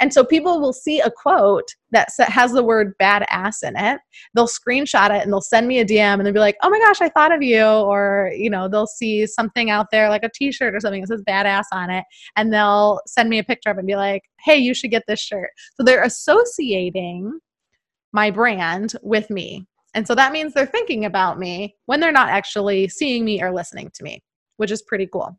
And 0.00 0.12
so 0.12 0.24
people 0.24 0.60
will 0.60 0.72
see 0.72 1.00
a 1.00 1.10
quote 1.10 1.68
that 1.90 2.08
has 2.18 2.52
the 2.52 2.62
word 2.62 2.94
badass 3.00 3.62
in 3.62 3.76
it. 3.76 4.00
They'll 4.34 4.46
screenshot 4.46 5.10
it 5.10 5.22
and 5.22 5.32
they'll 5.32 5.40
send 5.40 5.66
me 5.66 5.80
a 5.80 5.84
DM 5.84 6.14
and 6.14 6.26
they'll 6.26 6.34
be 6.34 6.38
like, 6.38 6.56
oh 6.62 6.70
my 6.70 6.78
gosh, 6.78 7.00
I 7.00 7.08
thought 7.08 7.32
of 7.32 7.42
you. 7.42 7.64
Or, 7.64 8.30
you 8.36 8.50
know, 8.50 8.68
they'll 8.68 8.86
see 8.86 9.26
something 9.26 9.70
out 9.70 9.86
there 9.90 10.08
like 10.08 10.22
a 10.22 10.30
t 10.32 10.52
shirt 10.52 10.74
or 10.74 10.80
something 10.80 11.00
that 11.00 11.08
says 11.08 11.22
badass 11.26 11.64
on 11.72 11.90
it. 11.90 12.04
And 12.36 12.52
they'll 12.52 13.00
send 13.06 13.28
me 13.28 13.38
a 13.38 13.44
picture 13.44 13.70
of 13.70 13.78
it 13.78 13.80
and 13.80 13.86
be 13.86 13.96
like, 13.96 14.22
hey, 14.44 14.56
you 14.56 14.74
should 14.74 14.90
get 14.90 15.04
this 15.06 15.20
shirt. 15.20 15.50
So 15.76 15.82
they're 15.82 16.02
associating 16.02 17.38
my 18.12 18.30
brand 18.30 18.94
with 19.02 19.30
me. 19.30 19.66
And 19.94 20.06
so 20.06 20.14
that 20.14 20.32
means 20.32 20.54
they're 20.54 20.66
thinking 20.66 21.04
about 21.04 21.38
me 21.38 21.76
when 21.86 22.00
they're 22.00 22.12
not 22.12 22.28
actually 22.28 22.88
seeing 22.88 23.24
me 23.24 23.42
or 23.42 23.52
listening 23.52 23.90
to 23.94 24.04
me, 24.04 24.22
which 24.56 24.70
is 24.70 24.82
pretty 24.82 25.06
cool. 25.06 25.38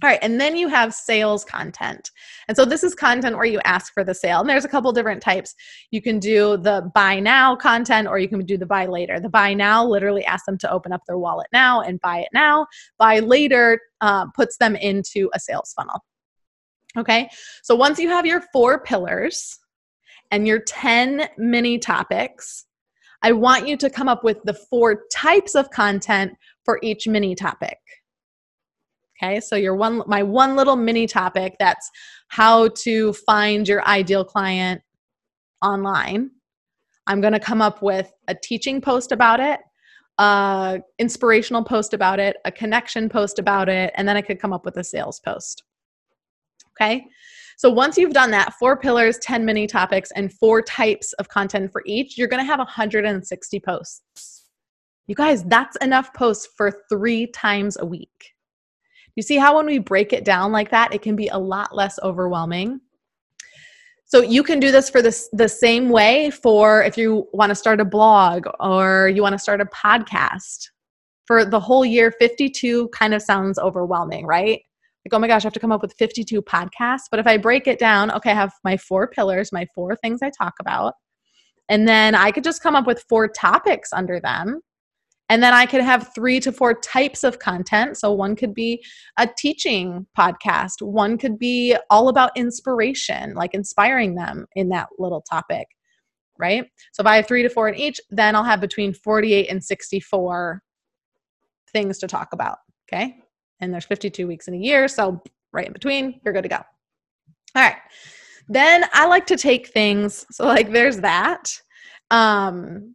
All 0.00 0.08
right, 0.08 0.20
and 0.22 0.40
then 0.40 0.54
you 0.54 0.68
have 0.68 0.94
sales 0.94 1.44
content. 1.44 2.12
And 2.46 2.56
so 2.56 2.64
this 2.64 2.84
is 2.84 2.94
content 2.94 3.34
where 3.34 3.44
you 3.44 3.58
ask 3.64 3.92
for 3.92 4.04
the 4.04 4.14
sale. 4.14 4.38
And 4.38 4.48
there's 4.48 4.64
a 4.64 4.68
couple 4.68 4.92
different 4.92 5.20
types. 5.20 5.56
You 5.90 6.00
can 6.00 6.20
do 6.20 6.56
the 6.56 6.88
buy 6.94 7.18
now 7.18 7.56
content 7.56 8.06
or 8.06 8.20
you 8.20 8.28
can 8.28 8.44
do 8.44 8.56
the 8.56 8.66
buy 8.66 8.86
later. 8.86 9.18
The 9.18 9.28
buy 9.28 9.54
now 9.54 9.84
literally 9.84 10.24
asks 10.24 10.46
them 10.46 10.56
to 10.58 10.70
open 10.70 10.92
up 10.92 11.00
their 11.08 11.18
wallet 11.18 11.48
now 11.52 11.80
and 11.80 12.00
buy 12.00 12.20
it 12.20 12.28
now. 12.32 12.68
Buy 12.96 13.18
later 13.18 13.80
uh, 14.00 14.26
puts 14.36 14.58
them 14.58 14.76
into 14.76 15.30
a 15.34 15.40
sales 15.40 15.72
funnel. 15.76 16.04
Okay, 16.96 17.28
so 17.62 17.74
once 17.74 17.98
you 17.98 18.08
have 18.08 18.26
your 18.26 18.42
four 18.52 18.80
pillars 18.80 19.58
and 20.30 20.46
your 20.46 20.60
10 20.60 21.28
mini 21.36 21.78
topics, 21.78 22.64
I 23.22 23.32
want 23.32 23.68
you 23.68 23.76
to 23.76 23.90
come 23.90 24.08
up 24.08 24.24
with 24.24 24.38
the 24.44 24.54
four 24.54 25.04
types 25.12 25.54
of 25.54 25.70
content 25.70 26.32
for 26.64 26.78
each 26.82 27.06
mini 27.06 27.34
topic. 27.34 27.78
Okay, 29.20 29.40
so 29.40 29.56
your 29.56 29.74
one 29.74 30.02
my 30.06 30.22
one 30.22 30.54
little 30.54 30.76
mini 30.76 31.06
topic 31.06 31.56
that's 31.58 31.90
how 32.28 32.68
to 32.68 33.12
find 33.12 33.66
your 33.66 33.84
ideal 33.86 34.24
client 34.24 34.80
online. 35.62 36.30
I'm 37.06 37.20
going 37.20 37.32
to 37.32 37.40
come 37.40 37.62
up 37.62 37.82
with 37.82 38.12
a 38.28 38.34
teaching 38.34 38.80
post 38.80 39.12
about 39.12 39.40
it, 39.40 39.60
a 40.18 40.80
inspirational 40.98 41.64
post 41.64 41.94
about 41.94 42.20
it, 42.20 42.36
a 42.44 42.52
connection 42.52 43.08
post 43.08 43.38
about 43.38 43.68
it, 43.68 43.92
and 43.96 44.06
then 44.06 44.16
I 44.16 44.22
could 44.22 44.38
come 44.38 44.52
up 44.52 44.64
with 44.64 44.76
a 44.76 44.84
sales 44.84 45.18
post. 45.20 45.64
Okay? 46.80 47.06
So 47.56 47.68
once 47.68 47.98
you've 47.98 48.12
done 48.12 48.30
that, 48.30 48.54
four 48.54 48.76
pillars, 48.76 49.18
10 49.18 49.44
mini 49.44 49.66
topics, 49.66 50.12
and 50.12 50.32
four 50.32 50.62
types 50.62 51.12
of 51.14 51.28
content 51.28 51.72
for 51.72 51.82
each, 51.86 52.16
you're 52.16 52.28
going 52.28 52.42
to 52.42 52.46
have 52.46 52.60
160 52.60 53.60
posts. 53.60 54.44
You 55.08 55.16
guys, 55.16 55.42
that's 55.44 55.76
enough 55.78 56.14
posts 56.14 56.48
for 56.56 56.84
three 56.88 57.26
times 57.26 57.76
a 57.80 57.84
week. 57.84 58.34
You 59.16 59.22
see 59.22 59.36
how 59.36 59.56
when 59.56 59.66
we 59.66 59.80
break 59.80 60.12
it 60.12 60.24
down 60.24 60.52
like 60.52 60.70
that, 60.70 60.94
it 60.94 61.02
can 61.02 61.16
be 61.16 61.26
a 61.26 61.38
lot 61.38 61.74
less 61.74 61.98
overwhelming. 62.04 62.80
So 64.04 64.22
you 64.22 64.44
can 64.44 64.60
do 64.60 64.70
this 64.70 64.88
for 64.88 65.02
this 65.02 65.28
the 65.32 65.48
same 65.48 65.90
way 65.90 66.30
for 66.30 66.84
if 66.84 66.96
you 66.96 67.26
want 67.32 67.50
to 67.50 67.56
start 67.56 67.80
a 67.80 67.84
blog 67.84 68.46
or 68.60 69.10
you 69.12 69.20
want 69.20 69.32
to 69.32 69.38
start 69.38 69.60
a 69.60 69.66
podcast. 69.66 70.68
For 71.26 71.44
the 71.44 71.60
whole 71.60 71.84
year, 71.84 72.12
52 72.12 72.88
kind 72.88 73.12
of 73.12 73.20
sounds 73.20 73.58
overwhelming, 73.58 74.24
right? 74.24 74.62
Like, 75.04 75.16
oh 75.16 75.18
my 75.18 75.28
gosh, 75.28 75.44
I 75.44 75.46
have 75.46 75.52
to 75.54 75.60
come 75.60 75.72
up 75.72 75.82
with 75.82 75.94
52 75.98 76.42
podcasts. 76.42 77.04
But 77.10 77.20
if 77.20 77.26
I 77.26 77.36
break 77.36 77.66
it 77.66 77.78
down, 77.78 78.10
okay, 78.10 78.30
I 78.30 78.34
have 78.34 78.52
my 78.64 78.76
four 78.76 79.08
pillars, 79.08 79.52
my 79.52 79.66
four 79.74 79.96
things 79.96 80.20
I 80.22 80.30
talk 80.30 80.54
about. 80.60 80.94
And 81.68 81.86
then 81.86 82.14
I 82.14 82.30
could 82.30 82.44
just 82.44 82.62
come 82.62 82.74
up 82.74 82.86
with 82.86 83.04
four 83.08 83.28
topics 83.28 83.92
under 83.92 84.20
them 84.20 84.60
and 85.30 85.42
then 85.42 85.52
I 85.52 85.66
could 85.66 85.82
have 85.82 86.10
three 86.14 86.40
to 86.40 86.52
four 86.52 86.74
types 86.74 87.22
of 87.22 87.38
content. 87.38 87.98
So 87.98 88.12
one 88.12 88.34
could 88.34 88.54
be 88.54 88.82
a 89.18 89.28
teaching 89.36 90.06
podcast, 90.18 90.80
one 90.80 91.18
could 91.18 91.38
be 91.38 91.76
all 91.90 92.08
about 92.08 92.36
inspiration, 92.36 93.34
like 93.34 93.54
inspiring 93.54 94.14
them 94.14 94.46
in 94.54 94.70
that 94.70 94.88
little 94.98 95.20
topic, 95.20 95.66
right? 96.38 96.64
So 96.92 97.02
if 97.02 97.06
I 97.06 97.16
have 97.16 97.28
three 97.28 97.42
to 97.42 97.50
four 97.50 97.68
in 97.68 97.74
each, 97.74 98.00
then 98.10 98.34
I'll 98.34 98.44
have 98.44 98.60
between 98.60 98.94
48 98.94 99.48
and 99.50 99.62
64 99.62 100.62
things 101.72 101.98
to 101.98 102.06
talk 102.06 102.28
about, 102.32 102.58
okay? 102.90 103.16
And 103.60 103.72
there's 103.72 103.84
52 103.84 104.26
weeks 104.26 104.48
in 104.48 104.54
a 104.54 104.58
year, 104.58 104.88
so 104.88 105.20
right 105.52 105.66
in 105.66 105.72
between, 105.72 106.20
you're 106.24 106.34
good 106.34 106.42
to 106.42 106.48
go. 106.48 106.56
All 107.54 107.62
right. 107.62 107.76
Then 108.48 108.84
I 108.92 109.06
like 109.06 109.26
to 109.26 109.36
take 109.36 109.68
things, 109.68 110.24
so 110.30 110.46
like 110.46 110.72
there's 110.72 110.98
that. 110.98 111.52
Um, 112.10 112.94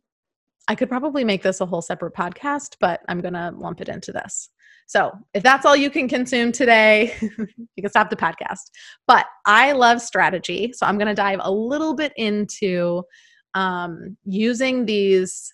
I 0.68 0.76
could 0.76 0.90
probably 0.90 1.24
make 1.24 1.44
this 1.44 1.62
a 1.62 1.66
whole 1.66 1.82
separate 1.82 2.14
podcast, 2.16 2.78
but 2.80 3.02
I'm 3.10 3.20
going 3.20 3.34
to 3.34 3.52
lump 3.56 3.82
it 3.82 3.90
into 3.90 4.12
this. 4.12 4.50
So, 4.86 5.12
if 5.34 5.44
that's 5.44 5.66
all 5.66 5.76
you 5.76 5.90
can 5.90 6.08
consume 6.08 6.52
today, 6.52 7.16
you 7.22 7.82
can 7.82 7.90
stop 7.90 8.10
the 8.10 8.16
podcast. 8.16 8.70
But 9.08 9.26
I 9.46 9.72
love 9.72 10.02
strategy. 10.02 10.74
So, 10.74 10.86
I'm 10.86 10.98
going 10.98 11.08
to 11.08 11.14
dive 11.14 11.40
a 11.42 11.52
little 11.52 11.96
bit 11.96 12.14
into 12.18 13.04
um, 13.54 14.18
using 14.26 14.86
these 14.86 15.52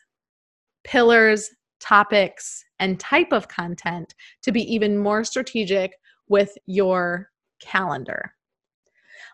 pillars, 0.83 1.49
topics, 1.79 2.63
and 2.79 2.99
type 2.99 3.31
of 3.31 3.47
content 3.47 4.15
to 4.41 4.51
be 4.51 4.61
even 4.73 4.97
more 4.97 5.23
strategic 5.23 5.93
with 6.27 6.57
your 6.65 7.29
calendar. 7.61 8.33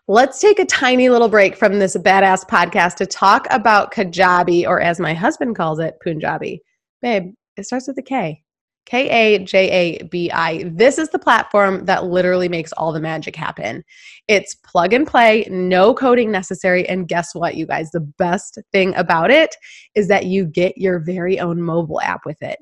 Let's 0.08 0.40
take 0.40 0.58
a 0.58 0.64
tiny 0.64 1.08
little 1.08 1.28
break 1.28 1.56
from 1.56 1.78
this 1.78 1.96
badass 1.96 2.48
podcast 2.48 2.94
to 2.96 3.06
talk 3.06 3.46
about 3.50 3.92
Kajabi, 3.92 4.66
or 4.66 4.80
as 4.80 5.00
my 5.00 5.14
husband 5.14 5.56
calls 5.56 5.80
it, 5.80 5.96
Punjabi. 6.00 6.62
Babe, 7.02 7.32
it 7.56 7.66
starts 7.66 7.88
with 7.88 7.98
a 7.98 8.02
K. 8.02 8.42
K 8.84 9.08
A 9.08 9.44
J 9.44 9.70
A 9.70 10.04
B 10.04 10.30
I. 10.30 10.62
This 10.72 10.96
is 10.96 11.08
the 11.08 11.18
platform 11.18 11.86
that 11.86 12.04
literally 12.04 12.48
makes 12.48 12.72
all 12.72 12.92
the 12.92 13.00
magic 13.00 13.34
happen. 13.34 13.82
It's 14.28 14.54
plug 14.54 14.92
and 14.92 15.06
play, 15.06 15.48
no 15.50 15.92
coding 15.92 16.30
necessary. 16.30 16.88
And 16.88 17.08
guess 17.08 17.34
what, 17.34 17.56
you 17.56 17.66
guys? 17.66 17.90
The 17.90 18.00
best 18.00 18.58
thing 18.70 18.94
about 18.94 19.32
it 19.32 19.56
is 19.96 20.06
that 20.06 20.26
you 20.26 20.44
get 20.46 20.78
your 20.78 21.00
very 21.00 21.40
own 21.40 21.60
mobile 21.60 22.00
app 22.00 22.20
with 22.24 22.40
it. 22.42 22.60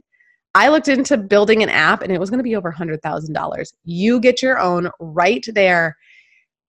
I 0.54 0.68
looked 0.68 0.88
into 0.88 1.16
building 1.16 1.62
an 1.62 1.68
app 1.68 2.02
and 2.02 2.12
it 2.12 2.20
was 2.20 2.30
going 2.30 2.38
to 2.38 2.44
be 2.44 2.54
over 2.54 2.73
$100,000. 2.73 3.73
You 3.84 4.20
get 4.20 4.42
your 4.42 4.58
own 4.58 4.90
right 5.00 5.44
there 5.52 5.96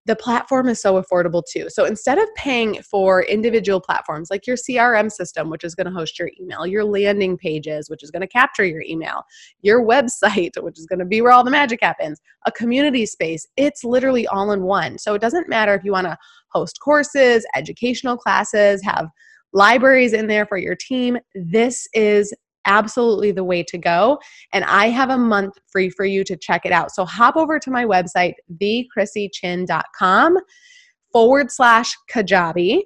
the 0.06 0.16
platform 0.16 0.70
is 0.70 0.80
so 0.80 1.02
affordable 1.02 1.44
too. 1.44 1.68
So 1.70 1.86
instead 1.86 2.20
of 2.20 2.28
paying 2.36 2.82
for 2.84 3.24
individual 3.24 3.82
platforms 3.82 4.30
like 4.30 4.46
your 4.46 4.56
CRM 4.56 5.12
system, 5.12 5.50
which 5.50 5.64
is 5.64 5.74
going 5.74 5.86
to 5.86 5.92
host 5.92 6.20
your 6.20 6.30
email, 6.40 6.68
your 6.68 6.84
landing 6.84 7.38
pages, 7.38 7.90
which 7.90 8.04
is 8.04 8.12
going 8.12 8.22
to 8.22 8.28
capture 8.28 8.66
your 8.66 8.84
email, 8.84 9.24
your 9.62 9.84
website, 9.86 10.52
which 10.62 10.78
is 10.78 10.86
going 10.86 11.00
to 11.00 11.06
be 11.06 11.22
where 11.22 11.32
all 11.32 11.44
the 11.44 11.52
magic 11.52 11.80
happens, 11.82 12.22
a 12.46 12.52
community 12.52 13.06
space, 13.06 13.48
it's 13.58 13.84
literally 13.84 14.28
all 14.28 14.52
in 14.52 14.62
one. 14.64 15.00
So 15.00 15.16
it 15.16 15.22
doesn't 15.22 15.50
matter 15.50 15.74
if 15.74 15.84
you 15.84 15.92
want 15.92 16.06
to 16.06 16.18
host 16.50 16.80
courses, 16.80 17.46
educational 17.56 18.16
classes, 18.16 18.84
have 18.84 19.08
libraries 19.54 20.14
in 20.14 20.28
there 20.28 20.46
for 20.46 20.58
your 20.58 20.76
team. 20.76 21.18
This 21.34 21.88
is 21.94 22.32
absolutely 22.66 23.32
the 23.32 23.44
way 23.44 23.64
to 23.64 23.78
go. 23.78 24.20
And 24.54 24.64
I 24.66 24.90
have 24.90 25.10
a 25.10 25.18
month 25.18 25.58
free 25.72 25.90
for 25.90 26.06
you 26.06 26.24
to 26.24 26.36
check 26.36 26.66
it 26.66 26.72
out. 26.72 26.92
So 26.92 27.06
hop 27.06 27.36
over 27.36 27.60
to 27.60 27.72
my 27.72 27.86
website, 27.86 28.34
thechrissychin.com 28.62 30.38
forward 31.12 31.52
slash 31.52 31.96
Kajabi. 32.14 32.82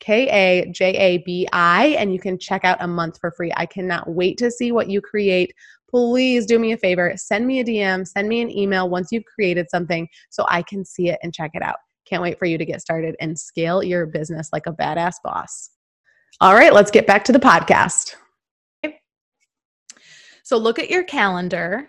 K 0.00 0.28
A 0.30 0.70
J 0.70 0.96
A 0.96 1.18
B 1.18 1.46
I, 1.52 1.88
and 1.98 2.10
you 2.12 2.18
can 2.18 2.38
check 2.38 2.64
out 2.64 2.78
a 2.80 2.88
month 2.88 3.18
for 3.20 3.30
free. 3.30 3.52
I 3.54 3.66
cannot 3.66 4.08
wait 4.08 4.38
to 4.38 4.50
see 4.50 4.72
what 4.72 4.88
you 4.88 5.02
create. 5.02 5.52
Please 5.90 6.46
do 6.46 6.58
me 6.58 6.72
a 6.72 6.76
favor, 6.76 7.12
send 7.16 7.46
me 7.46 7.60
a 7.60 7.64
DM, 7.64 8.06
send 8.06 8.28
me 8.28 8.40
an 8.40 8.50
email 8.50 8.88
once 8.88 9.08
you've 9.10 9.24
created 9.24 9.68
something 9.68 10.08
so 10.30 10.46
I 10.48 10.62
can 10.62 10.84
see 10.84 11.10
it 11.10 11.18
and 11.22 11.34
check 11.34 11.50
it 11.54 11.62
out. 11.62 11.76
Can't 12.06 12.22
wait 12.22 12.38
for 12.38 12.46
you 12.46 12.58
to 12.58 12.64
get 12.64 12.80
started 12.80 13.16
and 13.20 13.38
scale 13.38 13.82
your 13.82 14.06
business 14.06 14.50
like 14.52 14.66
a 14.66 14.72
badass 14.72 15.16
boss. 15.22 15.70
All 16.40 16.54
right, 16.54 16.72
let's 16.72 16.90
get 16.90 17.06
back 17.06 17.24
to 17.24 17.32
the 17.32 17.38
podcast. 17.38 18.14
So 20.50 20.56
look 20.56 20.80
at 20.80 20.90
your 20.90 21.04
calendar 21.04 21.88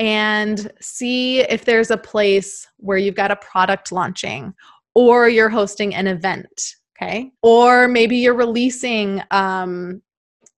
and 0.00 0.68
see 0.80 1.42
if 1.42 1.64
there's 1.64 1.92
a 1.92 1.96
place 1.96 2.66
where 2.78 2.98
you've 2.98 3.14
got 3.14 3.30
a 3.30 3.36
product 3.36 3.92
launching 3.92 4.52
or 4.96 5.28
you're 5.28 5.48
hosting 5.48 5.94
an 5.94 6.08
event. 6.08 6.74
Okay. 7.00 7.30
Or 7.40 7.86
maybe 7.86 8.16
you're 8.16 8.34
releasing 8.34 9.22
um, 9.30 10.02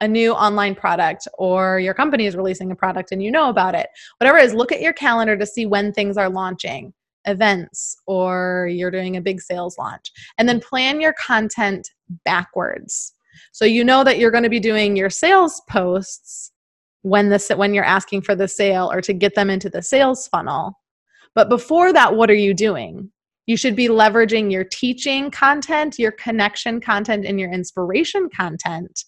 a 0.00 0.08
new 0.08 0.32
online 0.32 0.74
product 0.74 1.28
or 1.36 1.78
your 1.78 1.92
company 1.92 2.24
is 2.24 2.36
releasing 2.36 2.72
a 2.72 2.74
product 2.74 3.12
and 3.12 3.22
you 3.22 3.30
know 3.30 3.50
about 3.50 3.74
it. 3.74 3.88
Whatever 4.16 4.38
it 4.38 4.46
is, 4.46 4.54
look 4.54 4.72
at 4.72 4.80
your 4.80 4.94
calendar 4.94 5.36
to 5.36 5.44
see 5.44 5.66
when 5.66 5.92
things 5.92 6.16
are 6.16 6.30
launching, 6.30 6.94
events, 7.26 7.98
or 8.06 8.66
you're 8.72 8.90
doing 8.90 9.18
a 9.18 9.20
big 9.20 9.42
sales 9.42 9.76
launch. 9.76 10.10
And 10.38 10.48
then 10.48 10.58
plan 10.58 11.02
your 11.02 11.12
content 11.22 11.90
backwards. 12.24 13.12
So 13.52 13.66
you 13.66 13.84
know 13.84 14.04
that 14.04 14.18
you're 14.18 14.30
going 14.30 14.42
to 14.42 14.48
be 14.48 14.58
doing 14.58 14.96
your 14.96 15.10
sales 15.10 15.60
posts 15.68 16.52
when 17.02 17.28
the 17.28 17.54
when 17.56 17.74
you're 17.74 17.84
asking 17.84 18.22
for 18.22 18.34
the 18.34 18.48
sale 18.48 18.90
or 18.92 19.00
to 19.00 19.12
get 19.12 19.34
them 19.34 19.50
into 19.50 19.68
the 19.68 19.82
sales 19.82 20.26
funnel. 20.28 20.78
But 21.34 21.48
before 21.48 21.92
that, 21.92 22.14
what 22.14 22.30
are 22.30 22.34
you 22.34 22.54
doing? 22.54 23.10
You 23.46 23.56
should 23.56 23.74
be 23.74 23.88
leveraging 23.88 24.52
your 24.52 24.64
teaching 24.64 25.30
content, 25.30 25.98
your 25.98 26.12
connection 26.12 26.80
content, 26.80 27.24
and 27.26 27.40
your 27.40 27.50
inspiration 27.50 28.28
content 28.34 29.04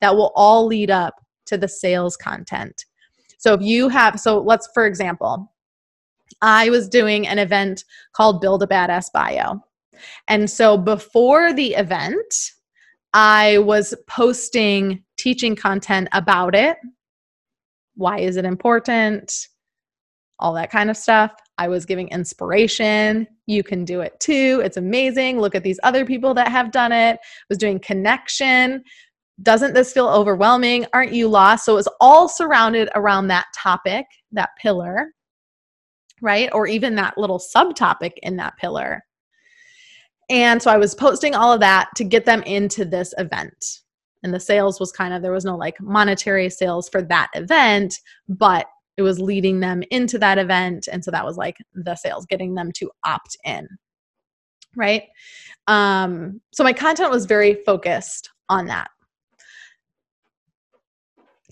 that 0.00 0.14
will 0.14 0.32
all 0.34 0.66
lead 0.66 0.90
up 0.90 1.14
to 1.46 1.56
the 1.56 1.68
sales 1.68 2.16
content. 2.16 2.84
So 3.38 3.54
if 3.54 3.62
you 3.62 3.88
have, 3.88 4.20
so 4.20 4.40
let's, 4.40 4.68
for 4.74 4.86
example, 4.86 5.52
I 6.42 6.70
was 6.70 6.88
doing 6.88 7.26
an 7.26 7.38
event 7.38 7.84
called 8.12 8.40
Build 8.40 8.62
a 8.62 8.66
Badass 8.66 9.10
Bio. 9.12 9.62
And 10.28 10.50
so 10.50 10.76
before 10.76 11.52
the 11.52 11.74
event, 11.74 12.52
I 13.14 13.58
was 13.58 13.94
posting 14.06 15.02
teaching 15.16 15.56
content 15.56 16.08
about 16.12 16.54
it. 16.54 16.76
Why 17.98 18.20
is 18.20 18.36
it 18.36 18.44
important? 18.44 19.48
All 20.38 20.54
that 20.54 20.70
kind 20.70 20.88
of 20.88 20.96
stuff. 20.96 21.32
I 21.58 21.68
was 21.68 21.84
giving 21.84 22.08
inspiration. 22.08 23.26
You 23.46 23.62
can 23.62 23.84
do 23.84 24.00
it 24.00 24.18
too. 24.20 24.62
It's 24.64 24.76
amazing. 24.76 25.40
Look 25.40 25.54
at 25.54 25.64
these 25.64 25.80
other 25.82 26.06
people 26.06 26.32
that 26.34 26.48
have 26.48 26.70
done 26.70 26.92
it. 26.92 27.18
I 27.20 27.44
was 27.48 27.58
doing 27.58 27.78
connection 27.78 28.82
doesn't 29.42 29.74
this 29.74 29.92
feel 29.92 30.08
overwhelming? 30.08 30.86
Aren't 30.92 31.12
you 31.12 31.28
lost? 31.28 31.64
So 31.64 31.72
it 31.72 31.76
was 31.76 31.88
all 32.00 32.28
surrounded 32.28 32.88
around 32.94 33.28
that 33.28 33.46
topic, 33.56 34.06
that 34.32 34.50
pillar, 34.60 35.12
right? 36.20 36.50
Or 36.52 36.66
even 36.66 36.96
that 36.96 37.16
little 37.16 37.38
subtopic 37.38 38.12
in 38.22 38.36
that 38.36 38.56
pillar. 38.56 39.02
And 40.28 40.60
so 40.60 40.70
I 40.70 40.76
was 40.76 40.94
posting 40.94 41.34
all 41.34 41.52
of 41.52 41.60
that 41.60 41.88
to 41.96 42.04
get 42.04 42.24
them 42.24 42.42
into 42.42 42.84
this 42.84 43.14
event. 43.16 43.80
And 44.22 44.34
the 44.34 44.40
sales 44.40 44.80
was 44.80 44.92
kind 44.92 45.14
of, 45.14 45.22
there 45.22 45.32
was 45.32 45.44
no 45.44 45.56
like 45.56 45.80
monetary 45.80 46.50
sales 46.50 46.88
for 46.88 47.02
that 47.02 47.28
event, 47.34 47.94
but 48.28 48.66
it 48.96 49.02
was 49.02 49.20
leading 49.20 49.60
them 49.60 49.82
into 49.90 50.18
that 50.18 50.38
event. 50.38 50.88
And 50.90 51.04
so 51.04 51.10
that 51.10 51.24
was 51.24 51.36
like 51.36 51.56
the 51.74 51.94
sales, 51.94 52.26
getting 52.26 52.54
them 52.54 52.72
to 52.76 52.90
opt 53.04 53.36
in. 53.44 53.68
Right. 54.76 55.04
Um, 55.66 56.40
so 56.52 56.64
my 56.64 56.72
content 56.72 57.10
was 57.10 57.26
very 57.26 57.54
focused 57.64 58.30
on 58.48 58.66
that 58.66 58.88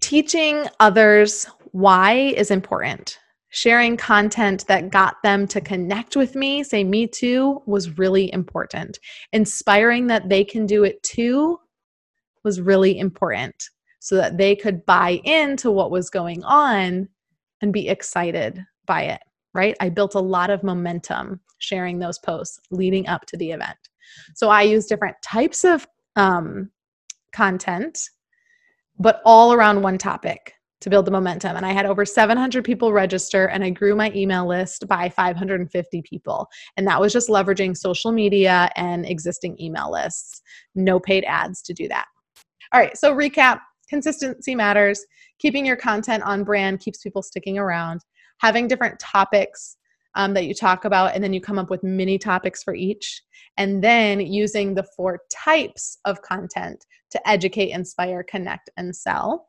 teaching 0.00 0.66
others 0.78 1.46
why 1.72 2.12
is 2.12 2.50
important. 2.52 3.18
Sharing 3.48 3.96
content 3.96 4.66
that 4.68 4.90
got 4.90 5.16
them 5.22 5.46
to 5.48 5.60
connect 5.60 6.14
with 6.14 6.34
me, 6.36 6.62
say 6.62 6.84
me 6.84 7.06
too, 7.06 7.62
was 7.66 7.98
really 7.98 8.32
important. 8.32 8.98
Inspiring 9.32 10.06
that 10.08 10.28
they 10.28 10.44
can 10.44 10.66
do 10.66 10.84
it 10.84 11.02
too 11.02 11.58
was 12.46 12.62
really 12.62 12.98
important 12.98 13.68
so 14.00 14.16
that 14.16 14.38
they 14.38 14.56
could 14.56 14.86
buy 14.86 15.20
into 15.24 15.70
what 15.70 15.90
was 15.90 16.08
going 16.08 16.42
on 16.44 17.08
and 17.60 17.72
be 17.72 17.88
excited 17.88 18.64
by 18.86 19.02
it, 19.02 19.20
right? 19.52 19.76
I 19.80 19.90
built 19.90 20.14
a 20.14 20.20
lot 20.20 20.48
of 20.48 20.62
momentum 20.62 21.40
sharing 21.58 21.98
those 21.98 22.18
posts 22.18 22.58
leading 22.70 23.06
up 23.06 23.26
to 23.26 23.36
the 23.36 23.50
event. 23.50 23.76
So 24.34 24.48
I 24.48 24.62
use 24.62 24.86
different 24.86 25.16
types 25.22 25.64
of 25.64 25.86
um, 26.16 26.70
content 27.32 27.98
but 28.98 29.20
all 29.24 29.52
around 29.52 29.82
one 29.82 29.98
topic 29.98 30.54
to 30.80 30.90
build 30.90 31.06
the 31.06 31.10
momentum. 31.10 31.56
And 31.56 31.64
I 31.64 31.72
had 31.72 31.86
over 31.86 32.04
700 32.04 32.64
people 32.64 32.92
register, 32.92 33.46
and 33.46 33.64
I 33.64 33.70
grew 33.70 33.94
my 33.96 34.12
email 34.14 34.46
list 34.46 34.86
by 34.88 35.08
550 35.08 36.02
people. 36.02 36.48
And 36.76 36.86
that 36.86 37.00
was 37.00 37.12
just 37.12 37.28
leveraging 37.28 37.76
social 37.76 38.12
media 38.12 38.70
and 38.76 39.06
existing 39.06 39.56
email 39.60 39.90
lists, 39.90 40.42
no 40.74 41.00
paid 41.00 41.24
ads 41.24 41.62
to 41.62 41.72
do 41.72 41.88
that. 41.88 42.06
All 42.72 42.80
right, 42.80 42.96
so 42.96 43.14
recap 43.14 43.60
consistency 43.88 44.54
matters. 44.54 45.04
Keeping 45.38 45.66
your 45.66 45.76
content 45.76 46.22
on 46.24 46.44
brand 46.44 46.80
keeps 46.80 47.02
people 47.02 47.22
sticking 47.22 47.58
around. 47.58 48.00
Having 48.40 48.68
different 48.68 48.98
topics 48.98 49.76
um, 50.14 50.34
that 50.34 50.46
you 50.46 50.54
talk 50.54 50.84
about, 50.84 51.14
and 51.14 51.22
then 51.22 51.32
you 51.32 51.40
come 51.40 51.58
up 51.58 51.70
with 51.70 51.82
mini 51.82 52.18
topics 52.18 52.62
for 52.62 52.74
each. 52.74 53.22
And 53.58 53.82
then 53.82 54.20
using 54.20 54.74
the 54.74 54.86
four 54.96 55.20
types 55.30 55.98
of 56.04 56.20
content 56.22 56.84
to 57.10 57.28
educate, 57.28 57.70
inspire, 57.70 58.22
connect, 58.22 58.70
and 58.76 58.94
sell. 58.94 59.48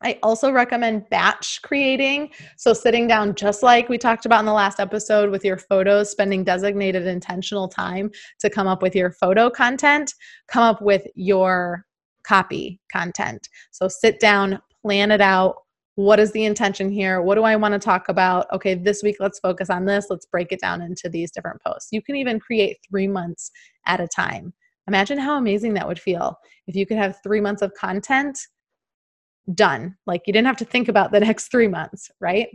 I 0.00 0.18
also 0.22 0.52
recommend 0.52 1.10
batch 1.10 1.60
creating. 1.62 2.30
So, 2.56 2.72
sitting 2.72 3.08
down, 3.08 3.34
just 3.34 3.64
like 3.64 3.88
we 3.88 3.98
talked 3.98 4.26
about 4.26 4.40
in 4.40 4.46
the 4.46 4.52
last 4.52 4.78
episode 4.78 5.30
with 5.30 5.44
your 5.44 5.58
photos, 5.58 6.10
spending 6.10 6.44
designated 6.44 7.06
intentional 7.06 7.66
time 7.66 8.10
to 8.38 8.48
come 8.48 8.68
up 8.68 8.80
with 8.80 8.94
your 8.94 9.10
photo 9.10 9.50
content, 9.50 10.14
come 10.46 10.62
up 10.62 10.80
with 10.80 11.04
your 11.16 11.84
copy 12.28 12.80
content. 12.92 13.48
So, 13.70 13.88
sit 13.88 14.20
down, 14.20 14.60
plan 14.82 15.10
it 15.10 15.20
out, 15.20 15.56
what 15.98 16.20
is 16.20 16.30
the 16.30 16.44
intention 16.44 16.90
here? 16.90 17.20
What 17.22 17.34
do 17.34 17.42
I 17.42 17.56
want 17.56 17.72
to 17.72 17.80
talk 17.80 18.08
about? 18.08 18.46
Okay, 18.52 18.76
this 18.76 19.02
week 19.02 19.16
let's 19.18 19.40
focus 19.40 19.68
on 19.68 19.84
this. 19.84 20.06
Let's 20.08 20.26
break 20.26 20.52
it 20.52 20.60
down 20.60 20.80
into 20.80 21.08
these 21.08 21.32
different 21.32 21.60
posts. 21.60 21.88
You 21.90 22.00
can 22.00 22.14
even 22.14 22.38
create 22.38 22.76
three 22.88 23.08
months 23.08 23.50
at 23.84 23.98
a 23.98 24.06
time. 24.06 24.54
Imagine 24.86 25.18
how 25.18 25.36
amazing 25.36 25.74
that 25.74 25.88
would 25.88 25.98
feel 25.98 26.38
if 26.68 26.76
you 26.76 26.86
could 26.86 26.98
have 26.98 27.18
three 27.24 27.40
months 27.40 27.62
of 27.62 27.74
content 27.74 28.38
done. 29.54 29.96
Like 30.06 30.22
you 30.28 30.32
didn't 30.32 30.46
have 30.46 30.56
to 30.58 30.64
think 30.64 30.86
about 30.86 31.10
the 31.10 31.18
next 31.28 31.50
three 31.50 31.66
months, 31.66 32.12
right? 32.20 32.46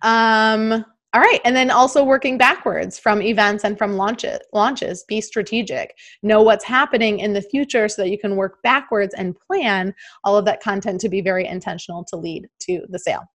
Um, 0.00 0.86
all 1.14 1.20
right, 1.20 1.40
and 1.44 1.54
then 1.54 1.70
also 1.70 2.02
working 2.02 2.36
backwards 2.36 2.98
from 2.98 3.22
events 3.22 3.62
and 3.62 3.78
from 3.78 3.96
launches. 3.96 4.40
Launches, 4.52 5.04
be 5.06 5.20
strategic. 5.20 5.96
Know 6.24 6.42
what's 6.42 6.64
happening 6.64 7.20
in 7.20 7.32
the 7.32 7.40
future 7.40 7.88
so 7.88 8.02
that 8.02 8.10
you 8.10 8.18
can 8.18 8.34
work 8.34 8.60
backwards 8.64 9.14
and 9.14 9.38
plan 9.38 9.94
all 10.24 10.36
of 10.36 10.44
that 10.46 10.60
content 10.60 11.00
to 11.02 11.08
be 11.08 11.20
very 11.20 11.46
intentional 11.46 12.04
to 12.06 12.16
lead 12.16 12.48
to 12.62 12.84
the 12.88 12.98
sale. 12.98 13.28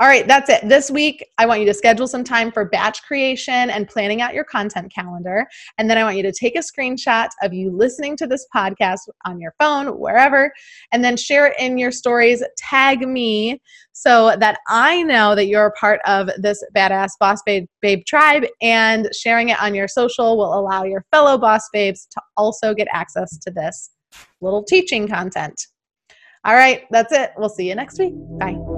All 0.00 0.06
right, 0.06 0.26
that's 0.28 0.48
it. 0.48 0.68
This 0.68 0.90
week, 0.90 1.26
I 1.38 1.46
want 1.46 1.60
you 1.60 1.66
to 1.66 1.74
schedule 1.74 2.06
some 2.06 2.22
time 2.22 2.52
for 2.52 2.64
batch 2.64 3.02
creation 3.02 3.70
and 3.70 3.88
planning 3.88 4.22
out 4.22 4.32
your 4.32 4.44
content 4.44 4.92
calendar. 4.92 5.46
And 5.76 5.90
then 5.90 5.98
I 5.98 6.04
want 6.04 6.16
you 6.16 6.22
to 6.22 6.32
take 6.32 6.54
a 6.54 6.60
screenshot 6.60 7.28
of 7.42 7.52
you 7.52 7.70
listening 7.70 8.16
to 8.18 8.26
this 8.26 8.46
podcast 8.54 9.00
on 9.24 9.40
your 9.40 9.54
phone, 9.58 9.98
wherever, 9.98 10.52
and 10.92 11.02
then 11.02 11.16
share 11.16 11.46
it 11.46 11.56
in 11.58 11.78
your 11.78 11.90
stories. 11.90 12.42
Tag 12.56 13.00
me 13.00 13.60
so 13.92 14.36
that 14.38 14.58
I 14.68 15.02
know 15.02 15.34
that 15.34 15.46
you're 15.46 15.66
a 15.66 15.72
part 15.72 16.00
of 16.06 16.30
this 16.38 16.62
badass 16.76 17.10
boss 17.18 17.42
babe, 17.44 17.66
babe 17.82 18.04
tribe. 18.06 18.44
And 18.62 19.08
sharing 19.12 19.48
it 19.48 19.60
on 19.60 19.74
your 19.74 19.88
social 19.88 20.36
will 20.36 20.56
allow 20.56 20.84
your 20.84 21.04
fellow 21.10 21.36
boss 21.36 21.68
babes 21.72 22.06
to 22.12 22.22
also 22.36 22.72
get 22.72 22.86
access 22.92 23.36
to 23.38 23.50
this 23.50 23.90
little 24.40 24.62
teaching 24.62 25.08
content. 25.08 25.60
All 26.44 26.54
right, 26.54 26.84
that's 26.90 27.12
it. 27.12 27.32
We'll 27.36 27.48
see 27.48 27.68
you 27.68 27.74
next 27.74 27.98
week. 27.98 28.14
Bye. 28.38 28.77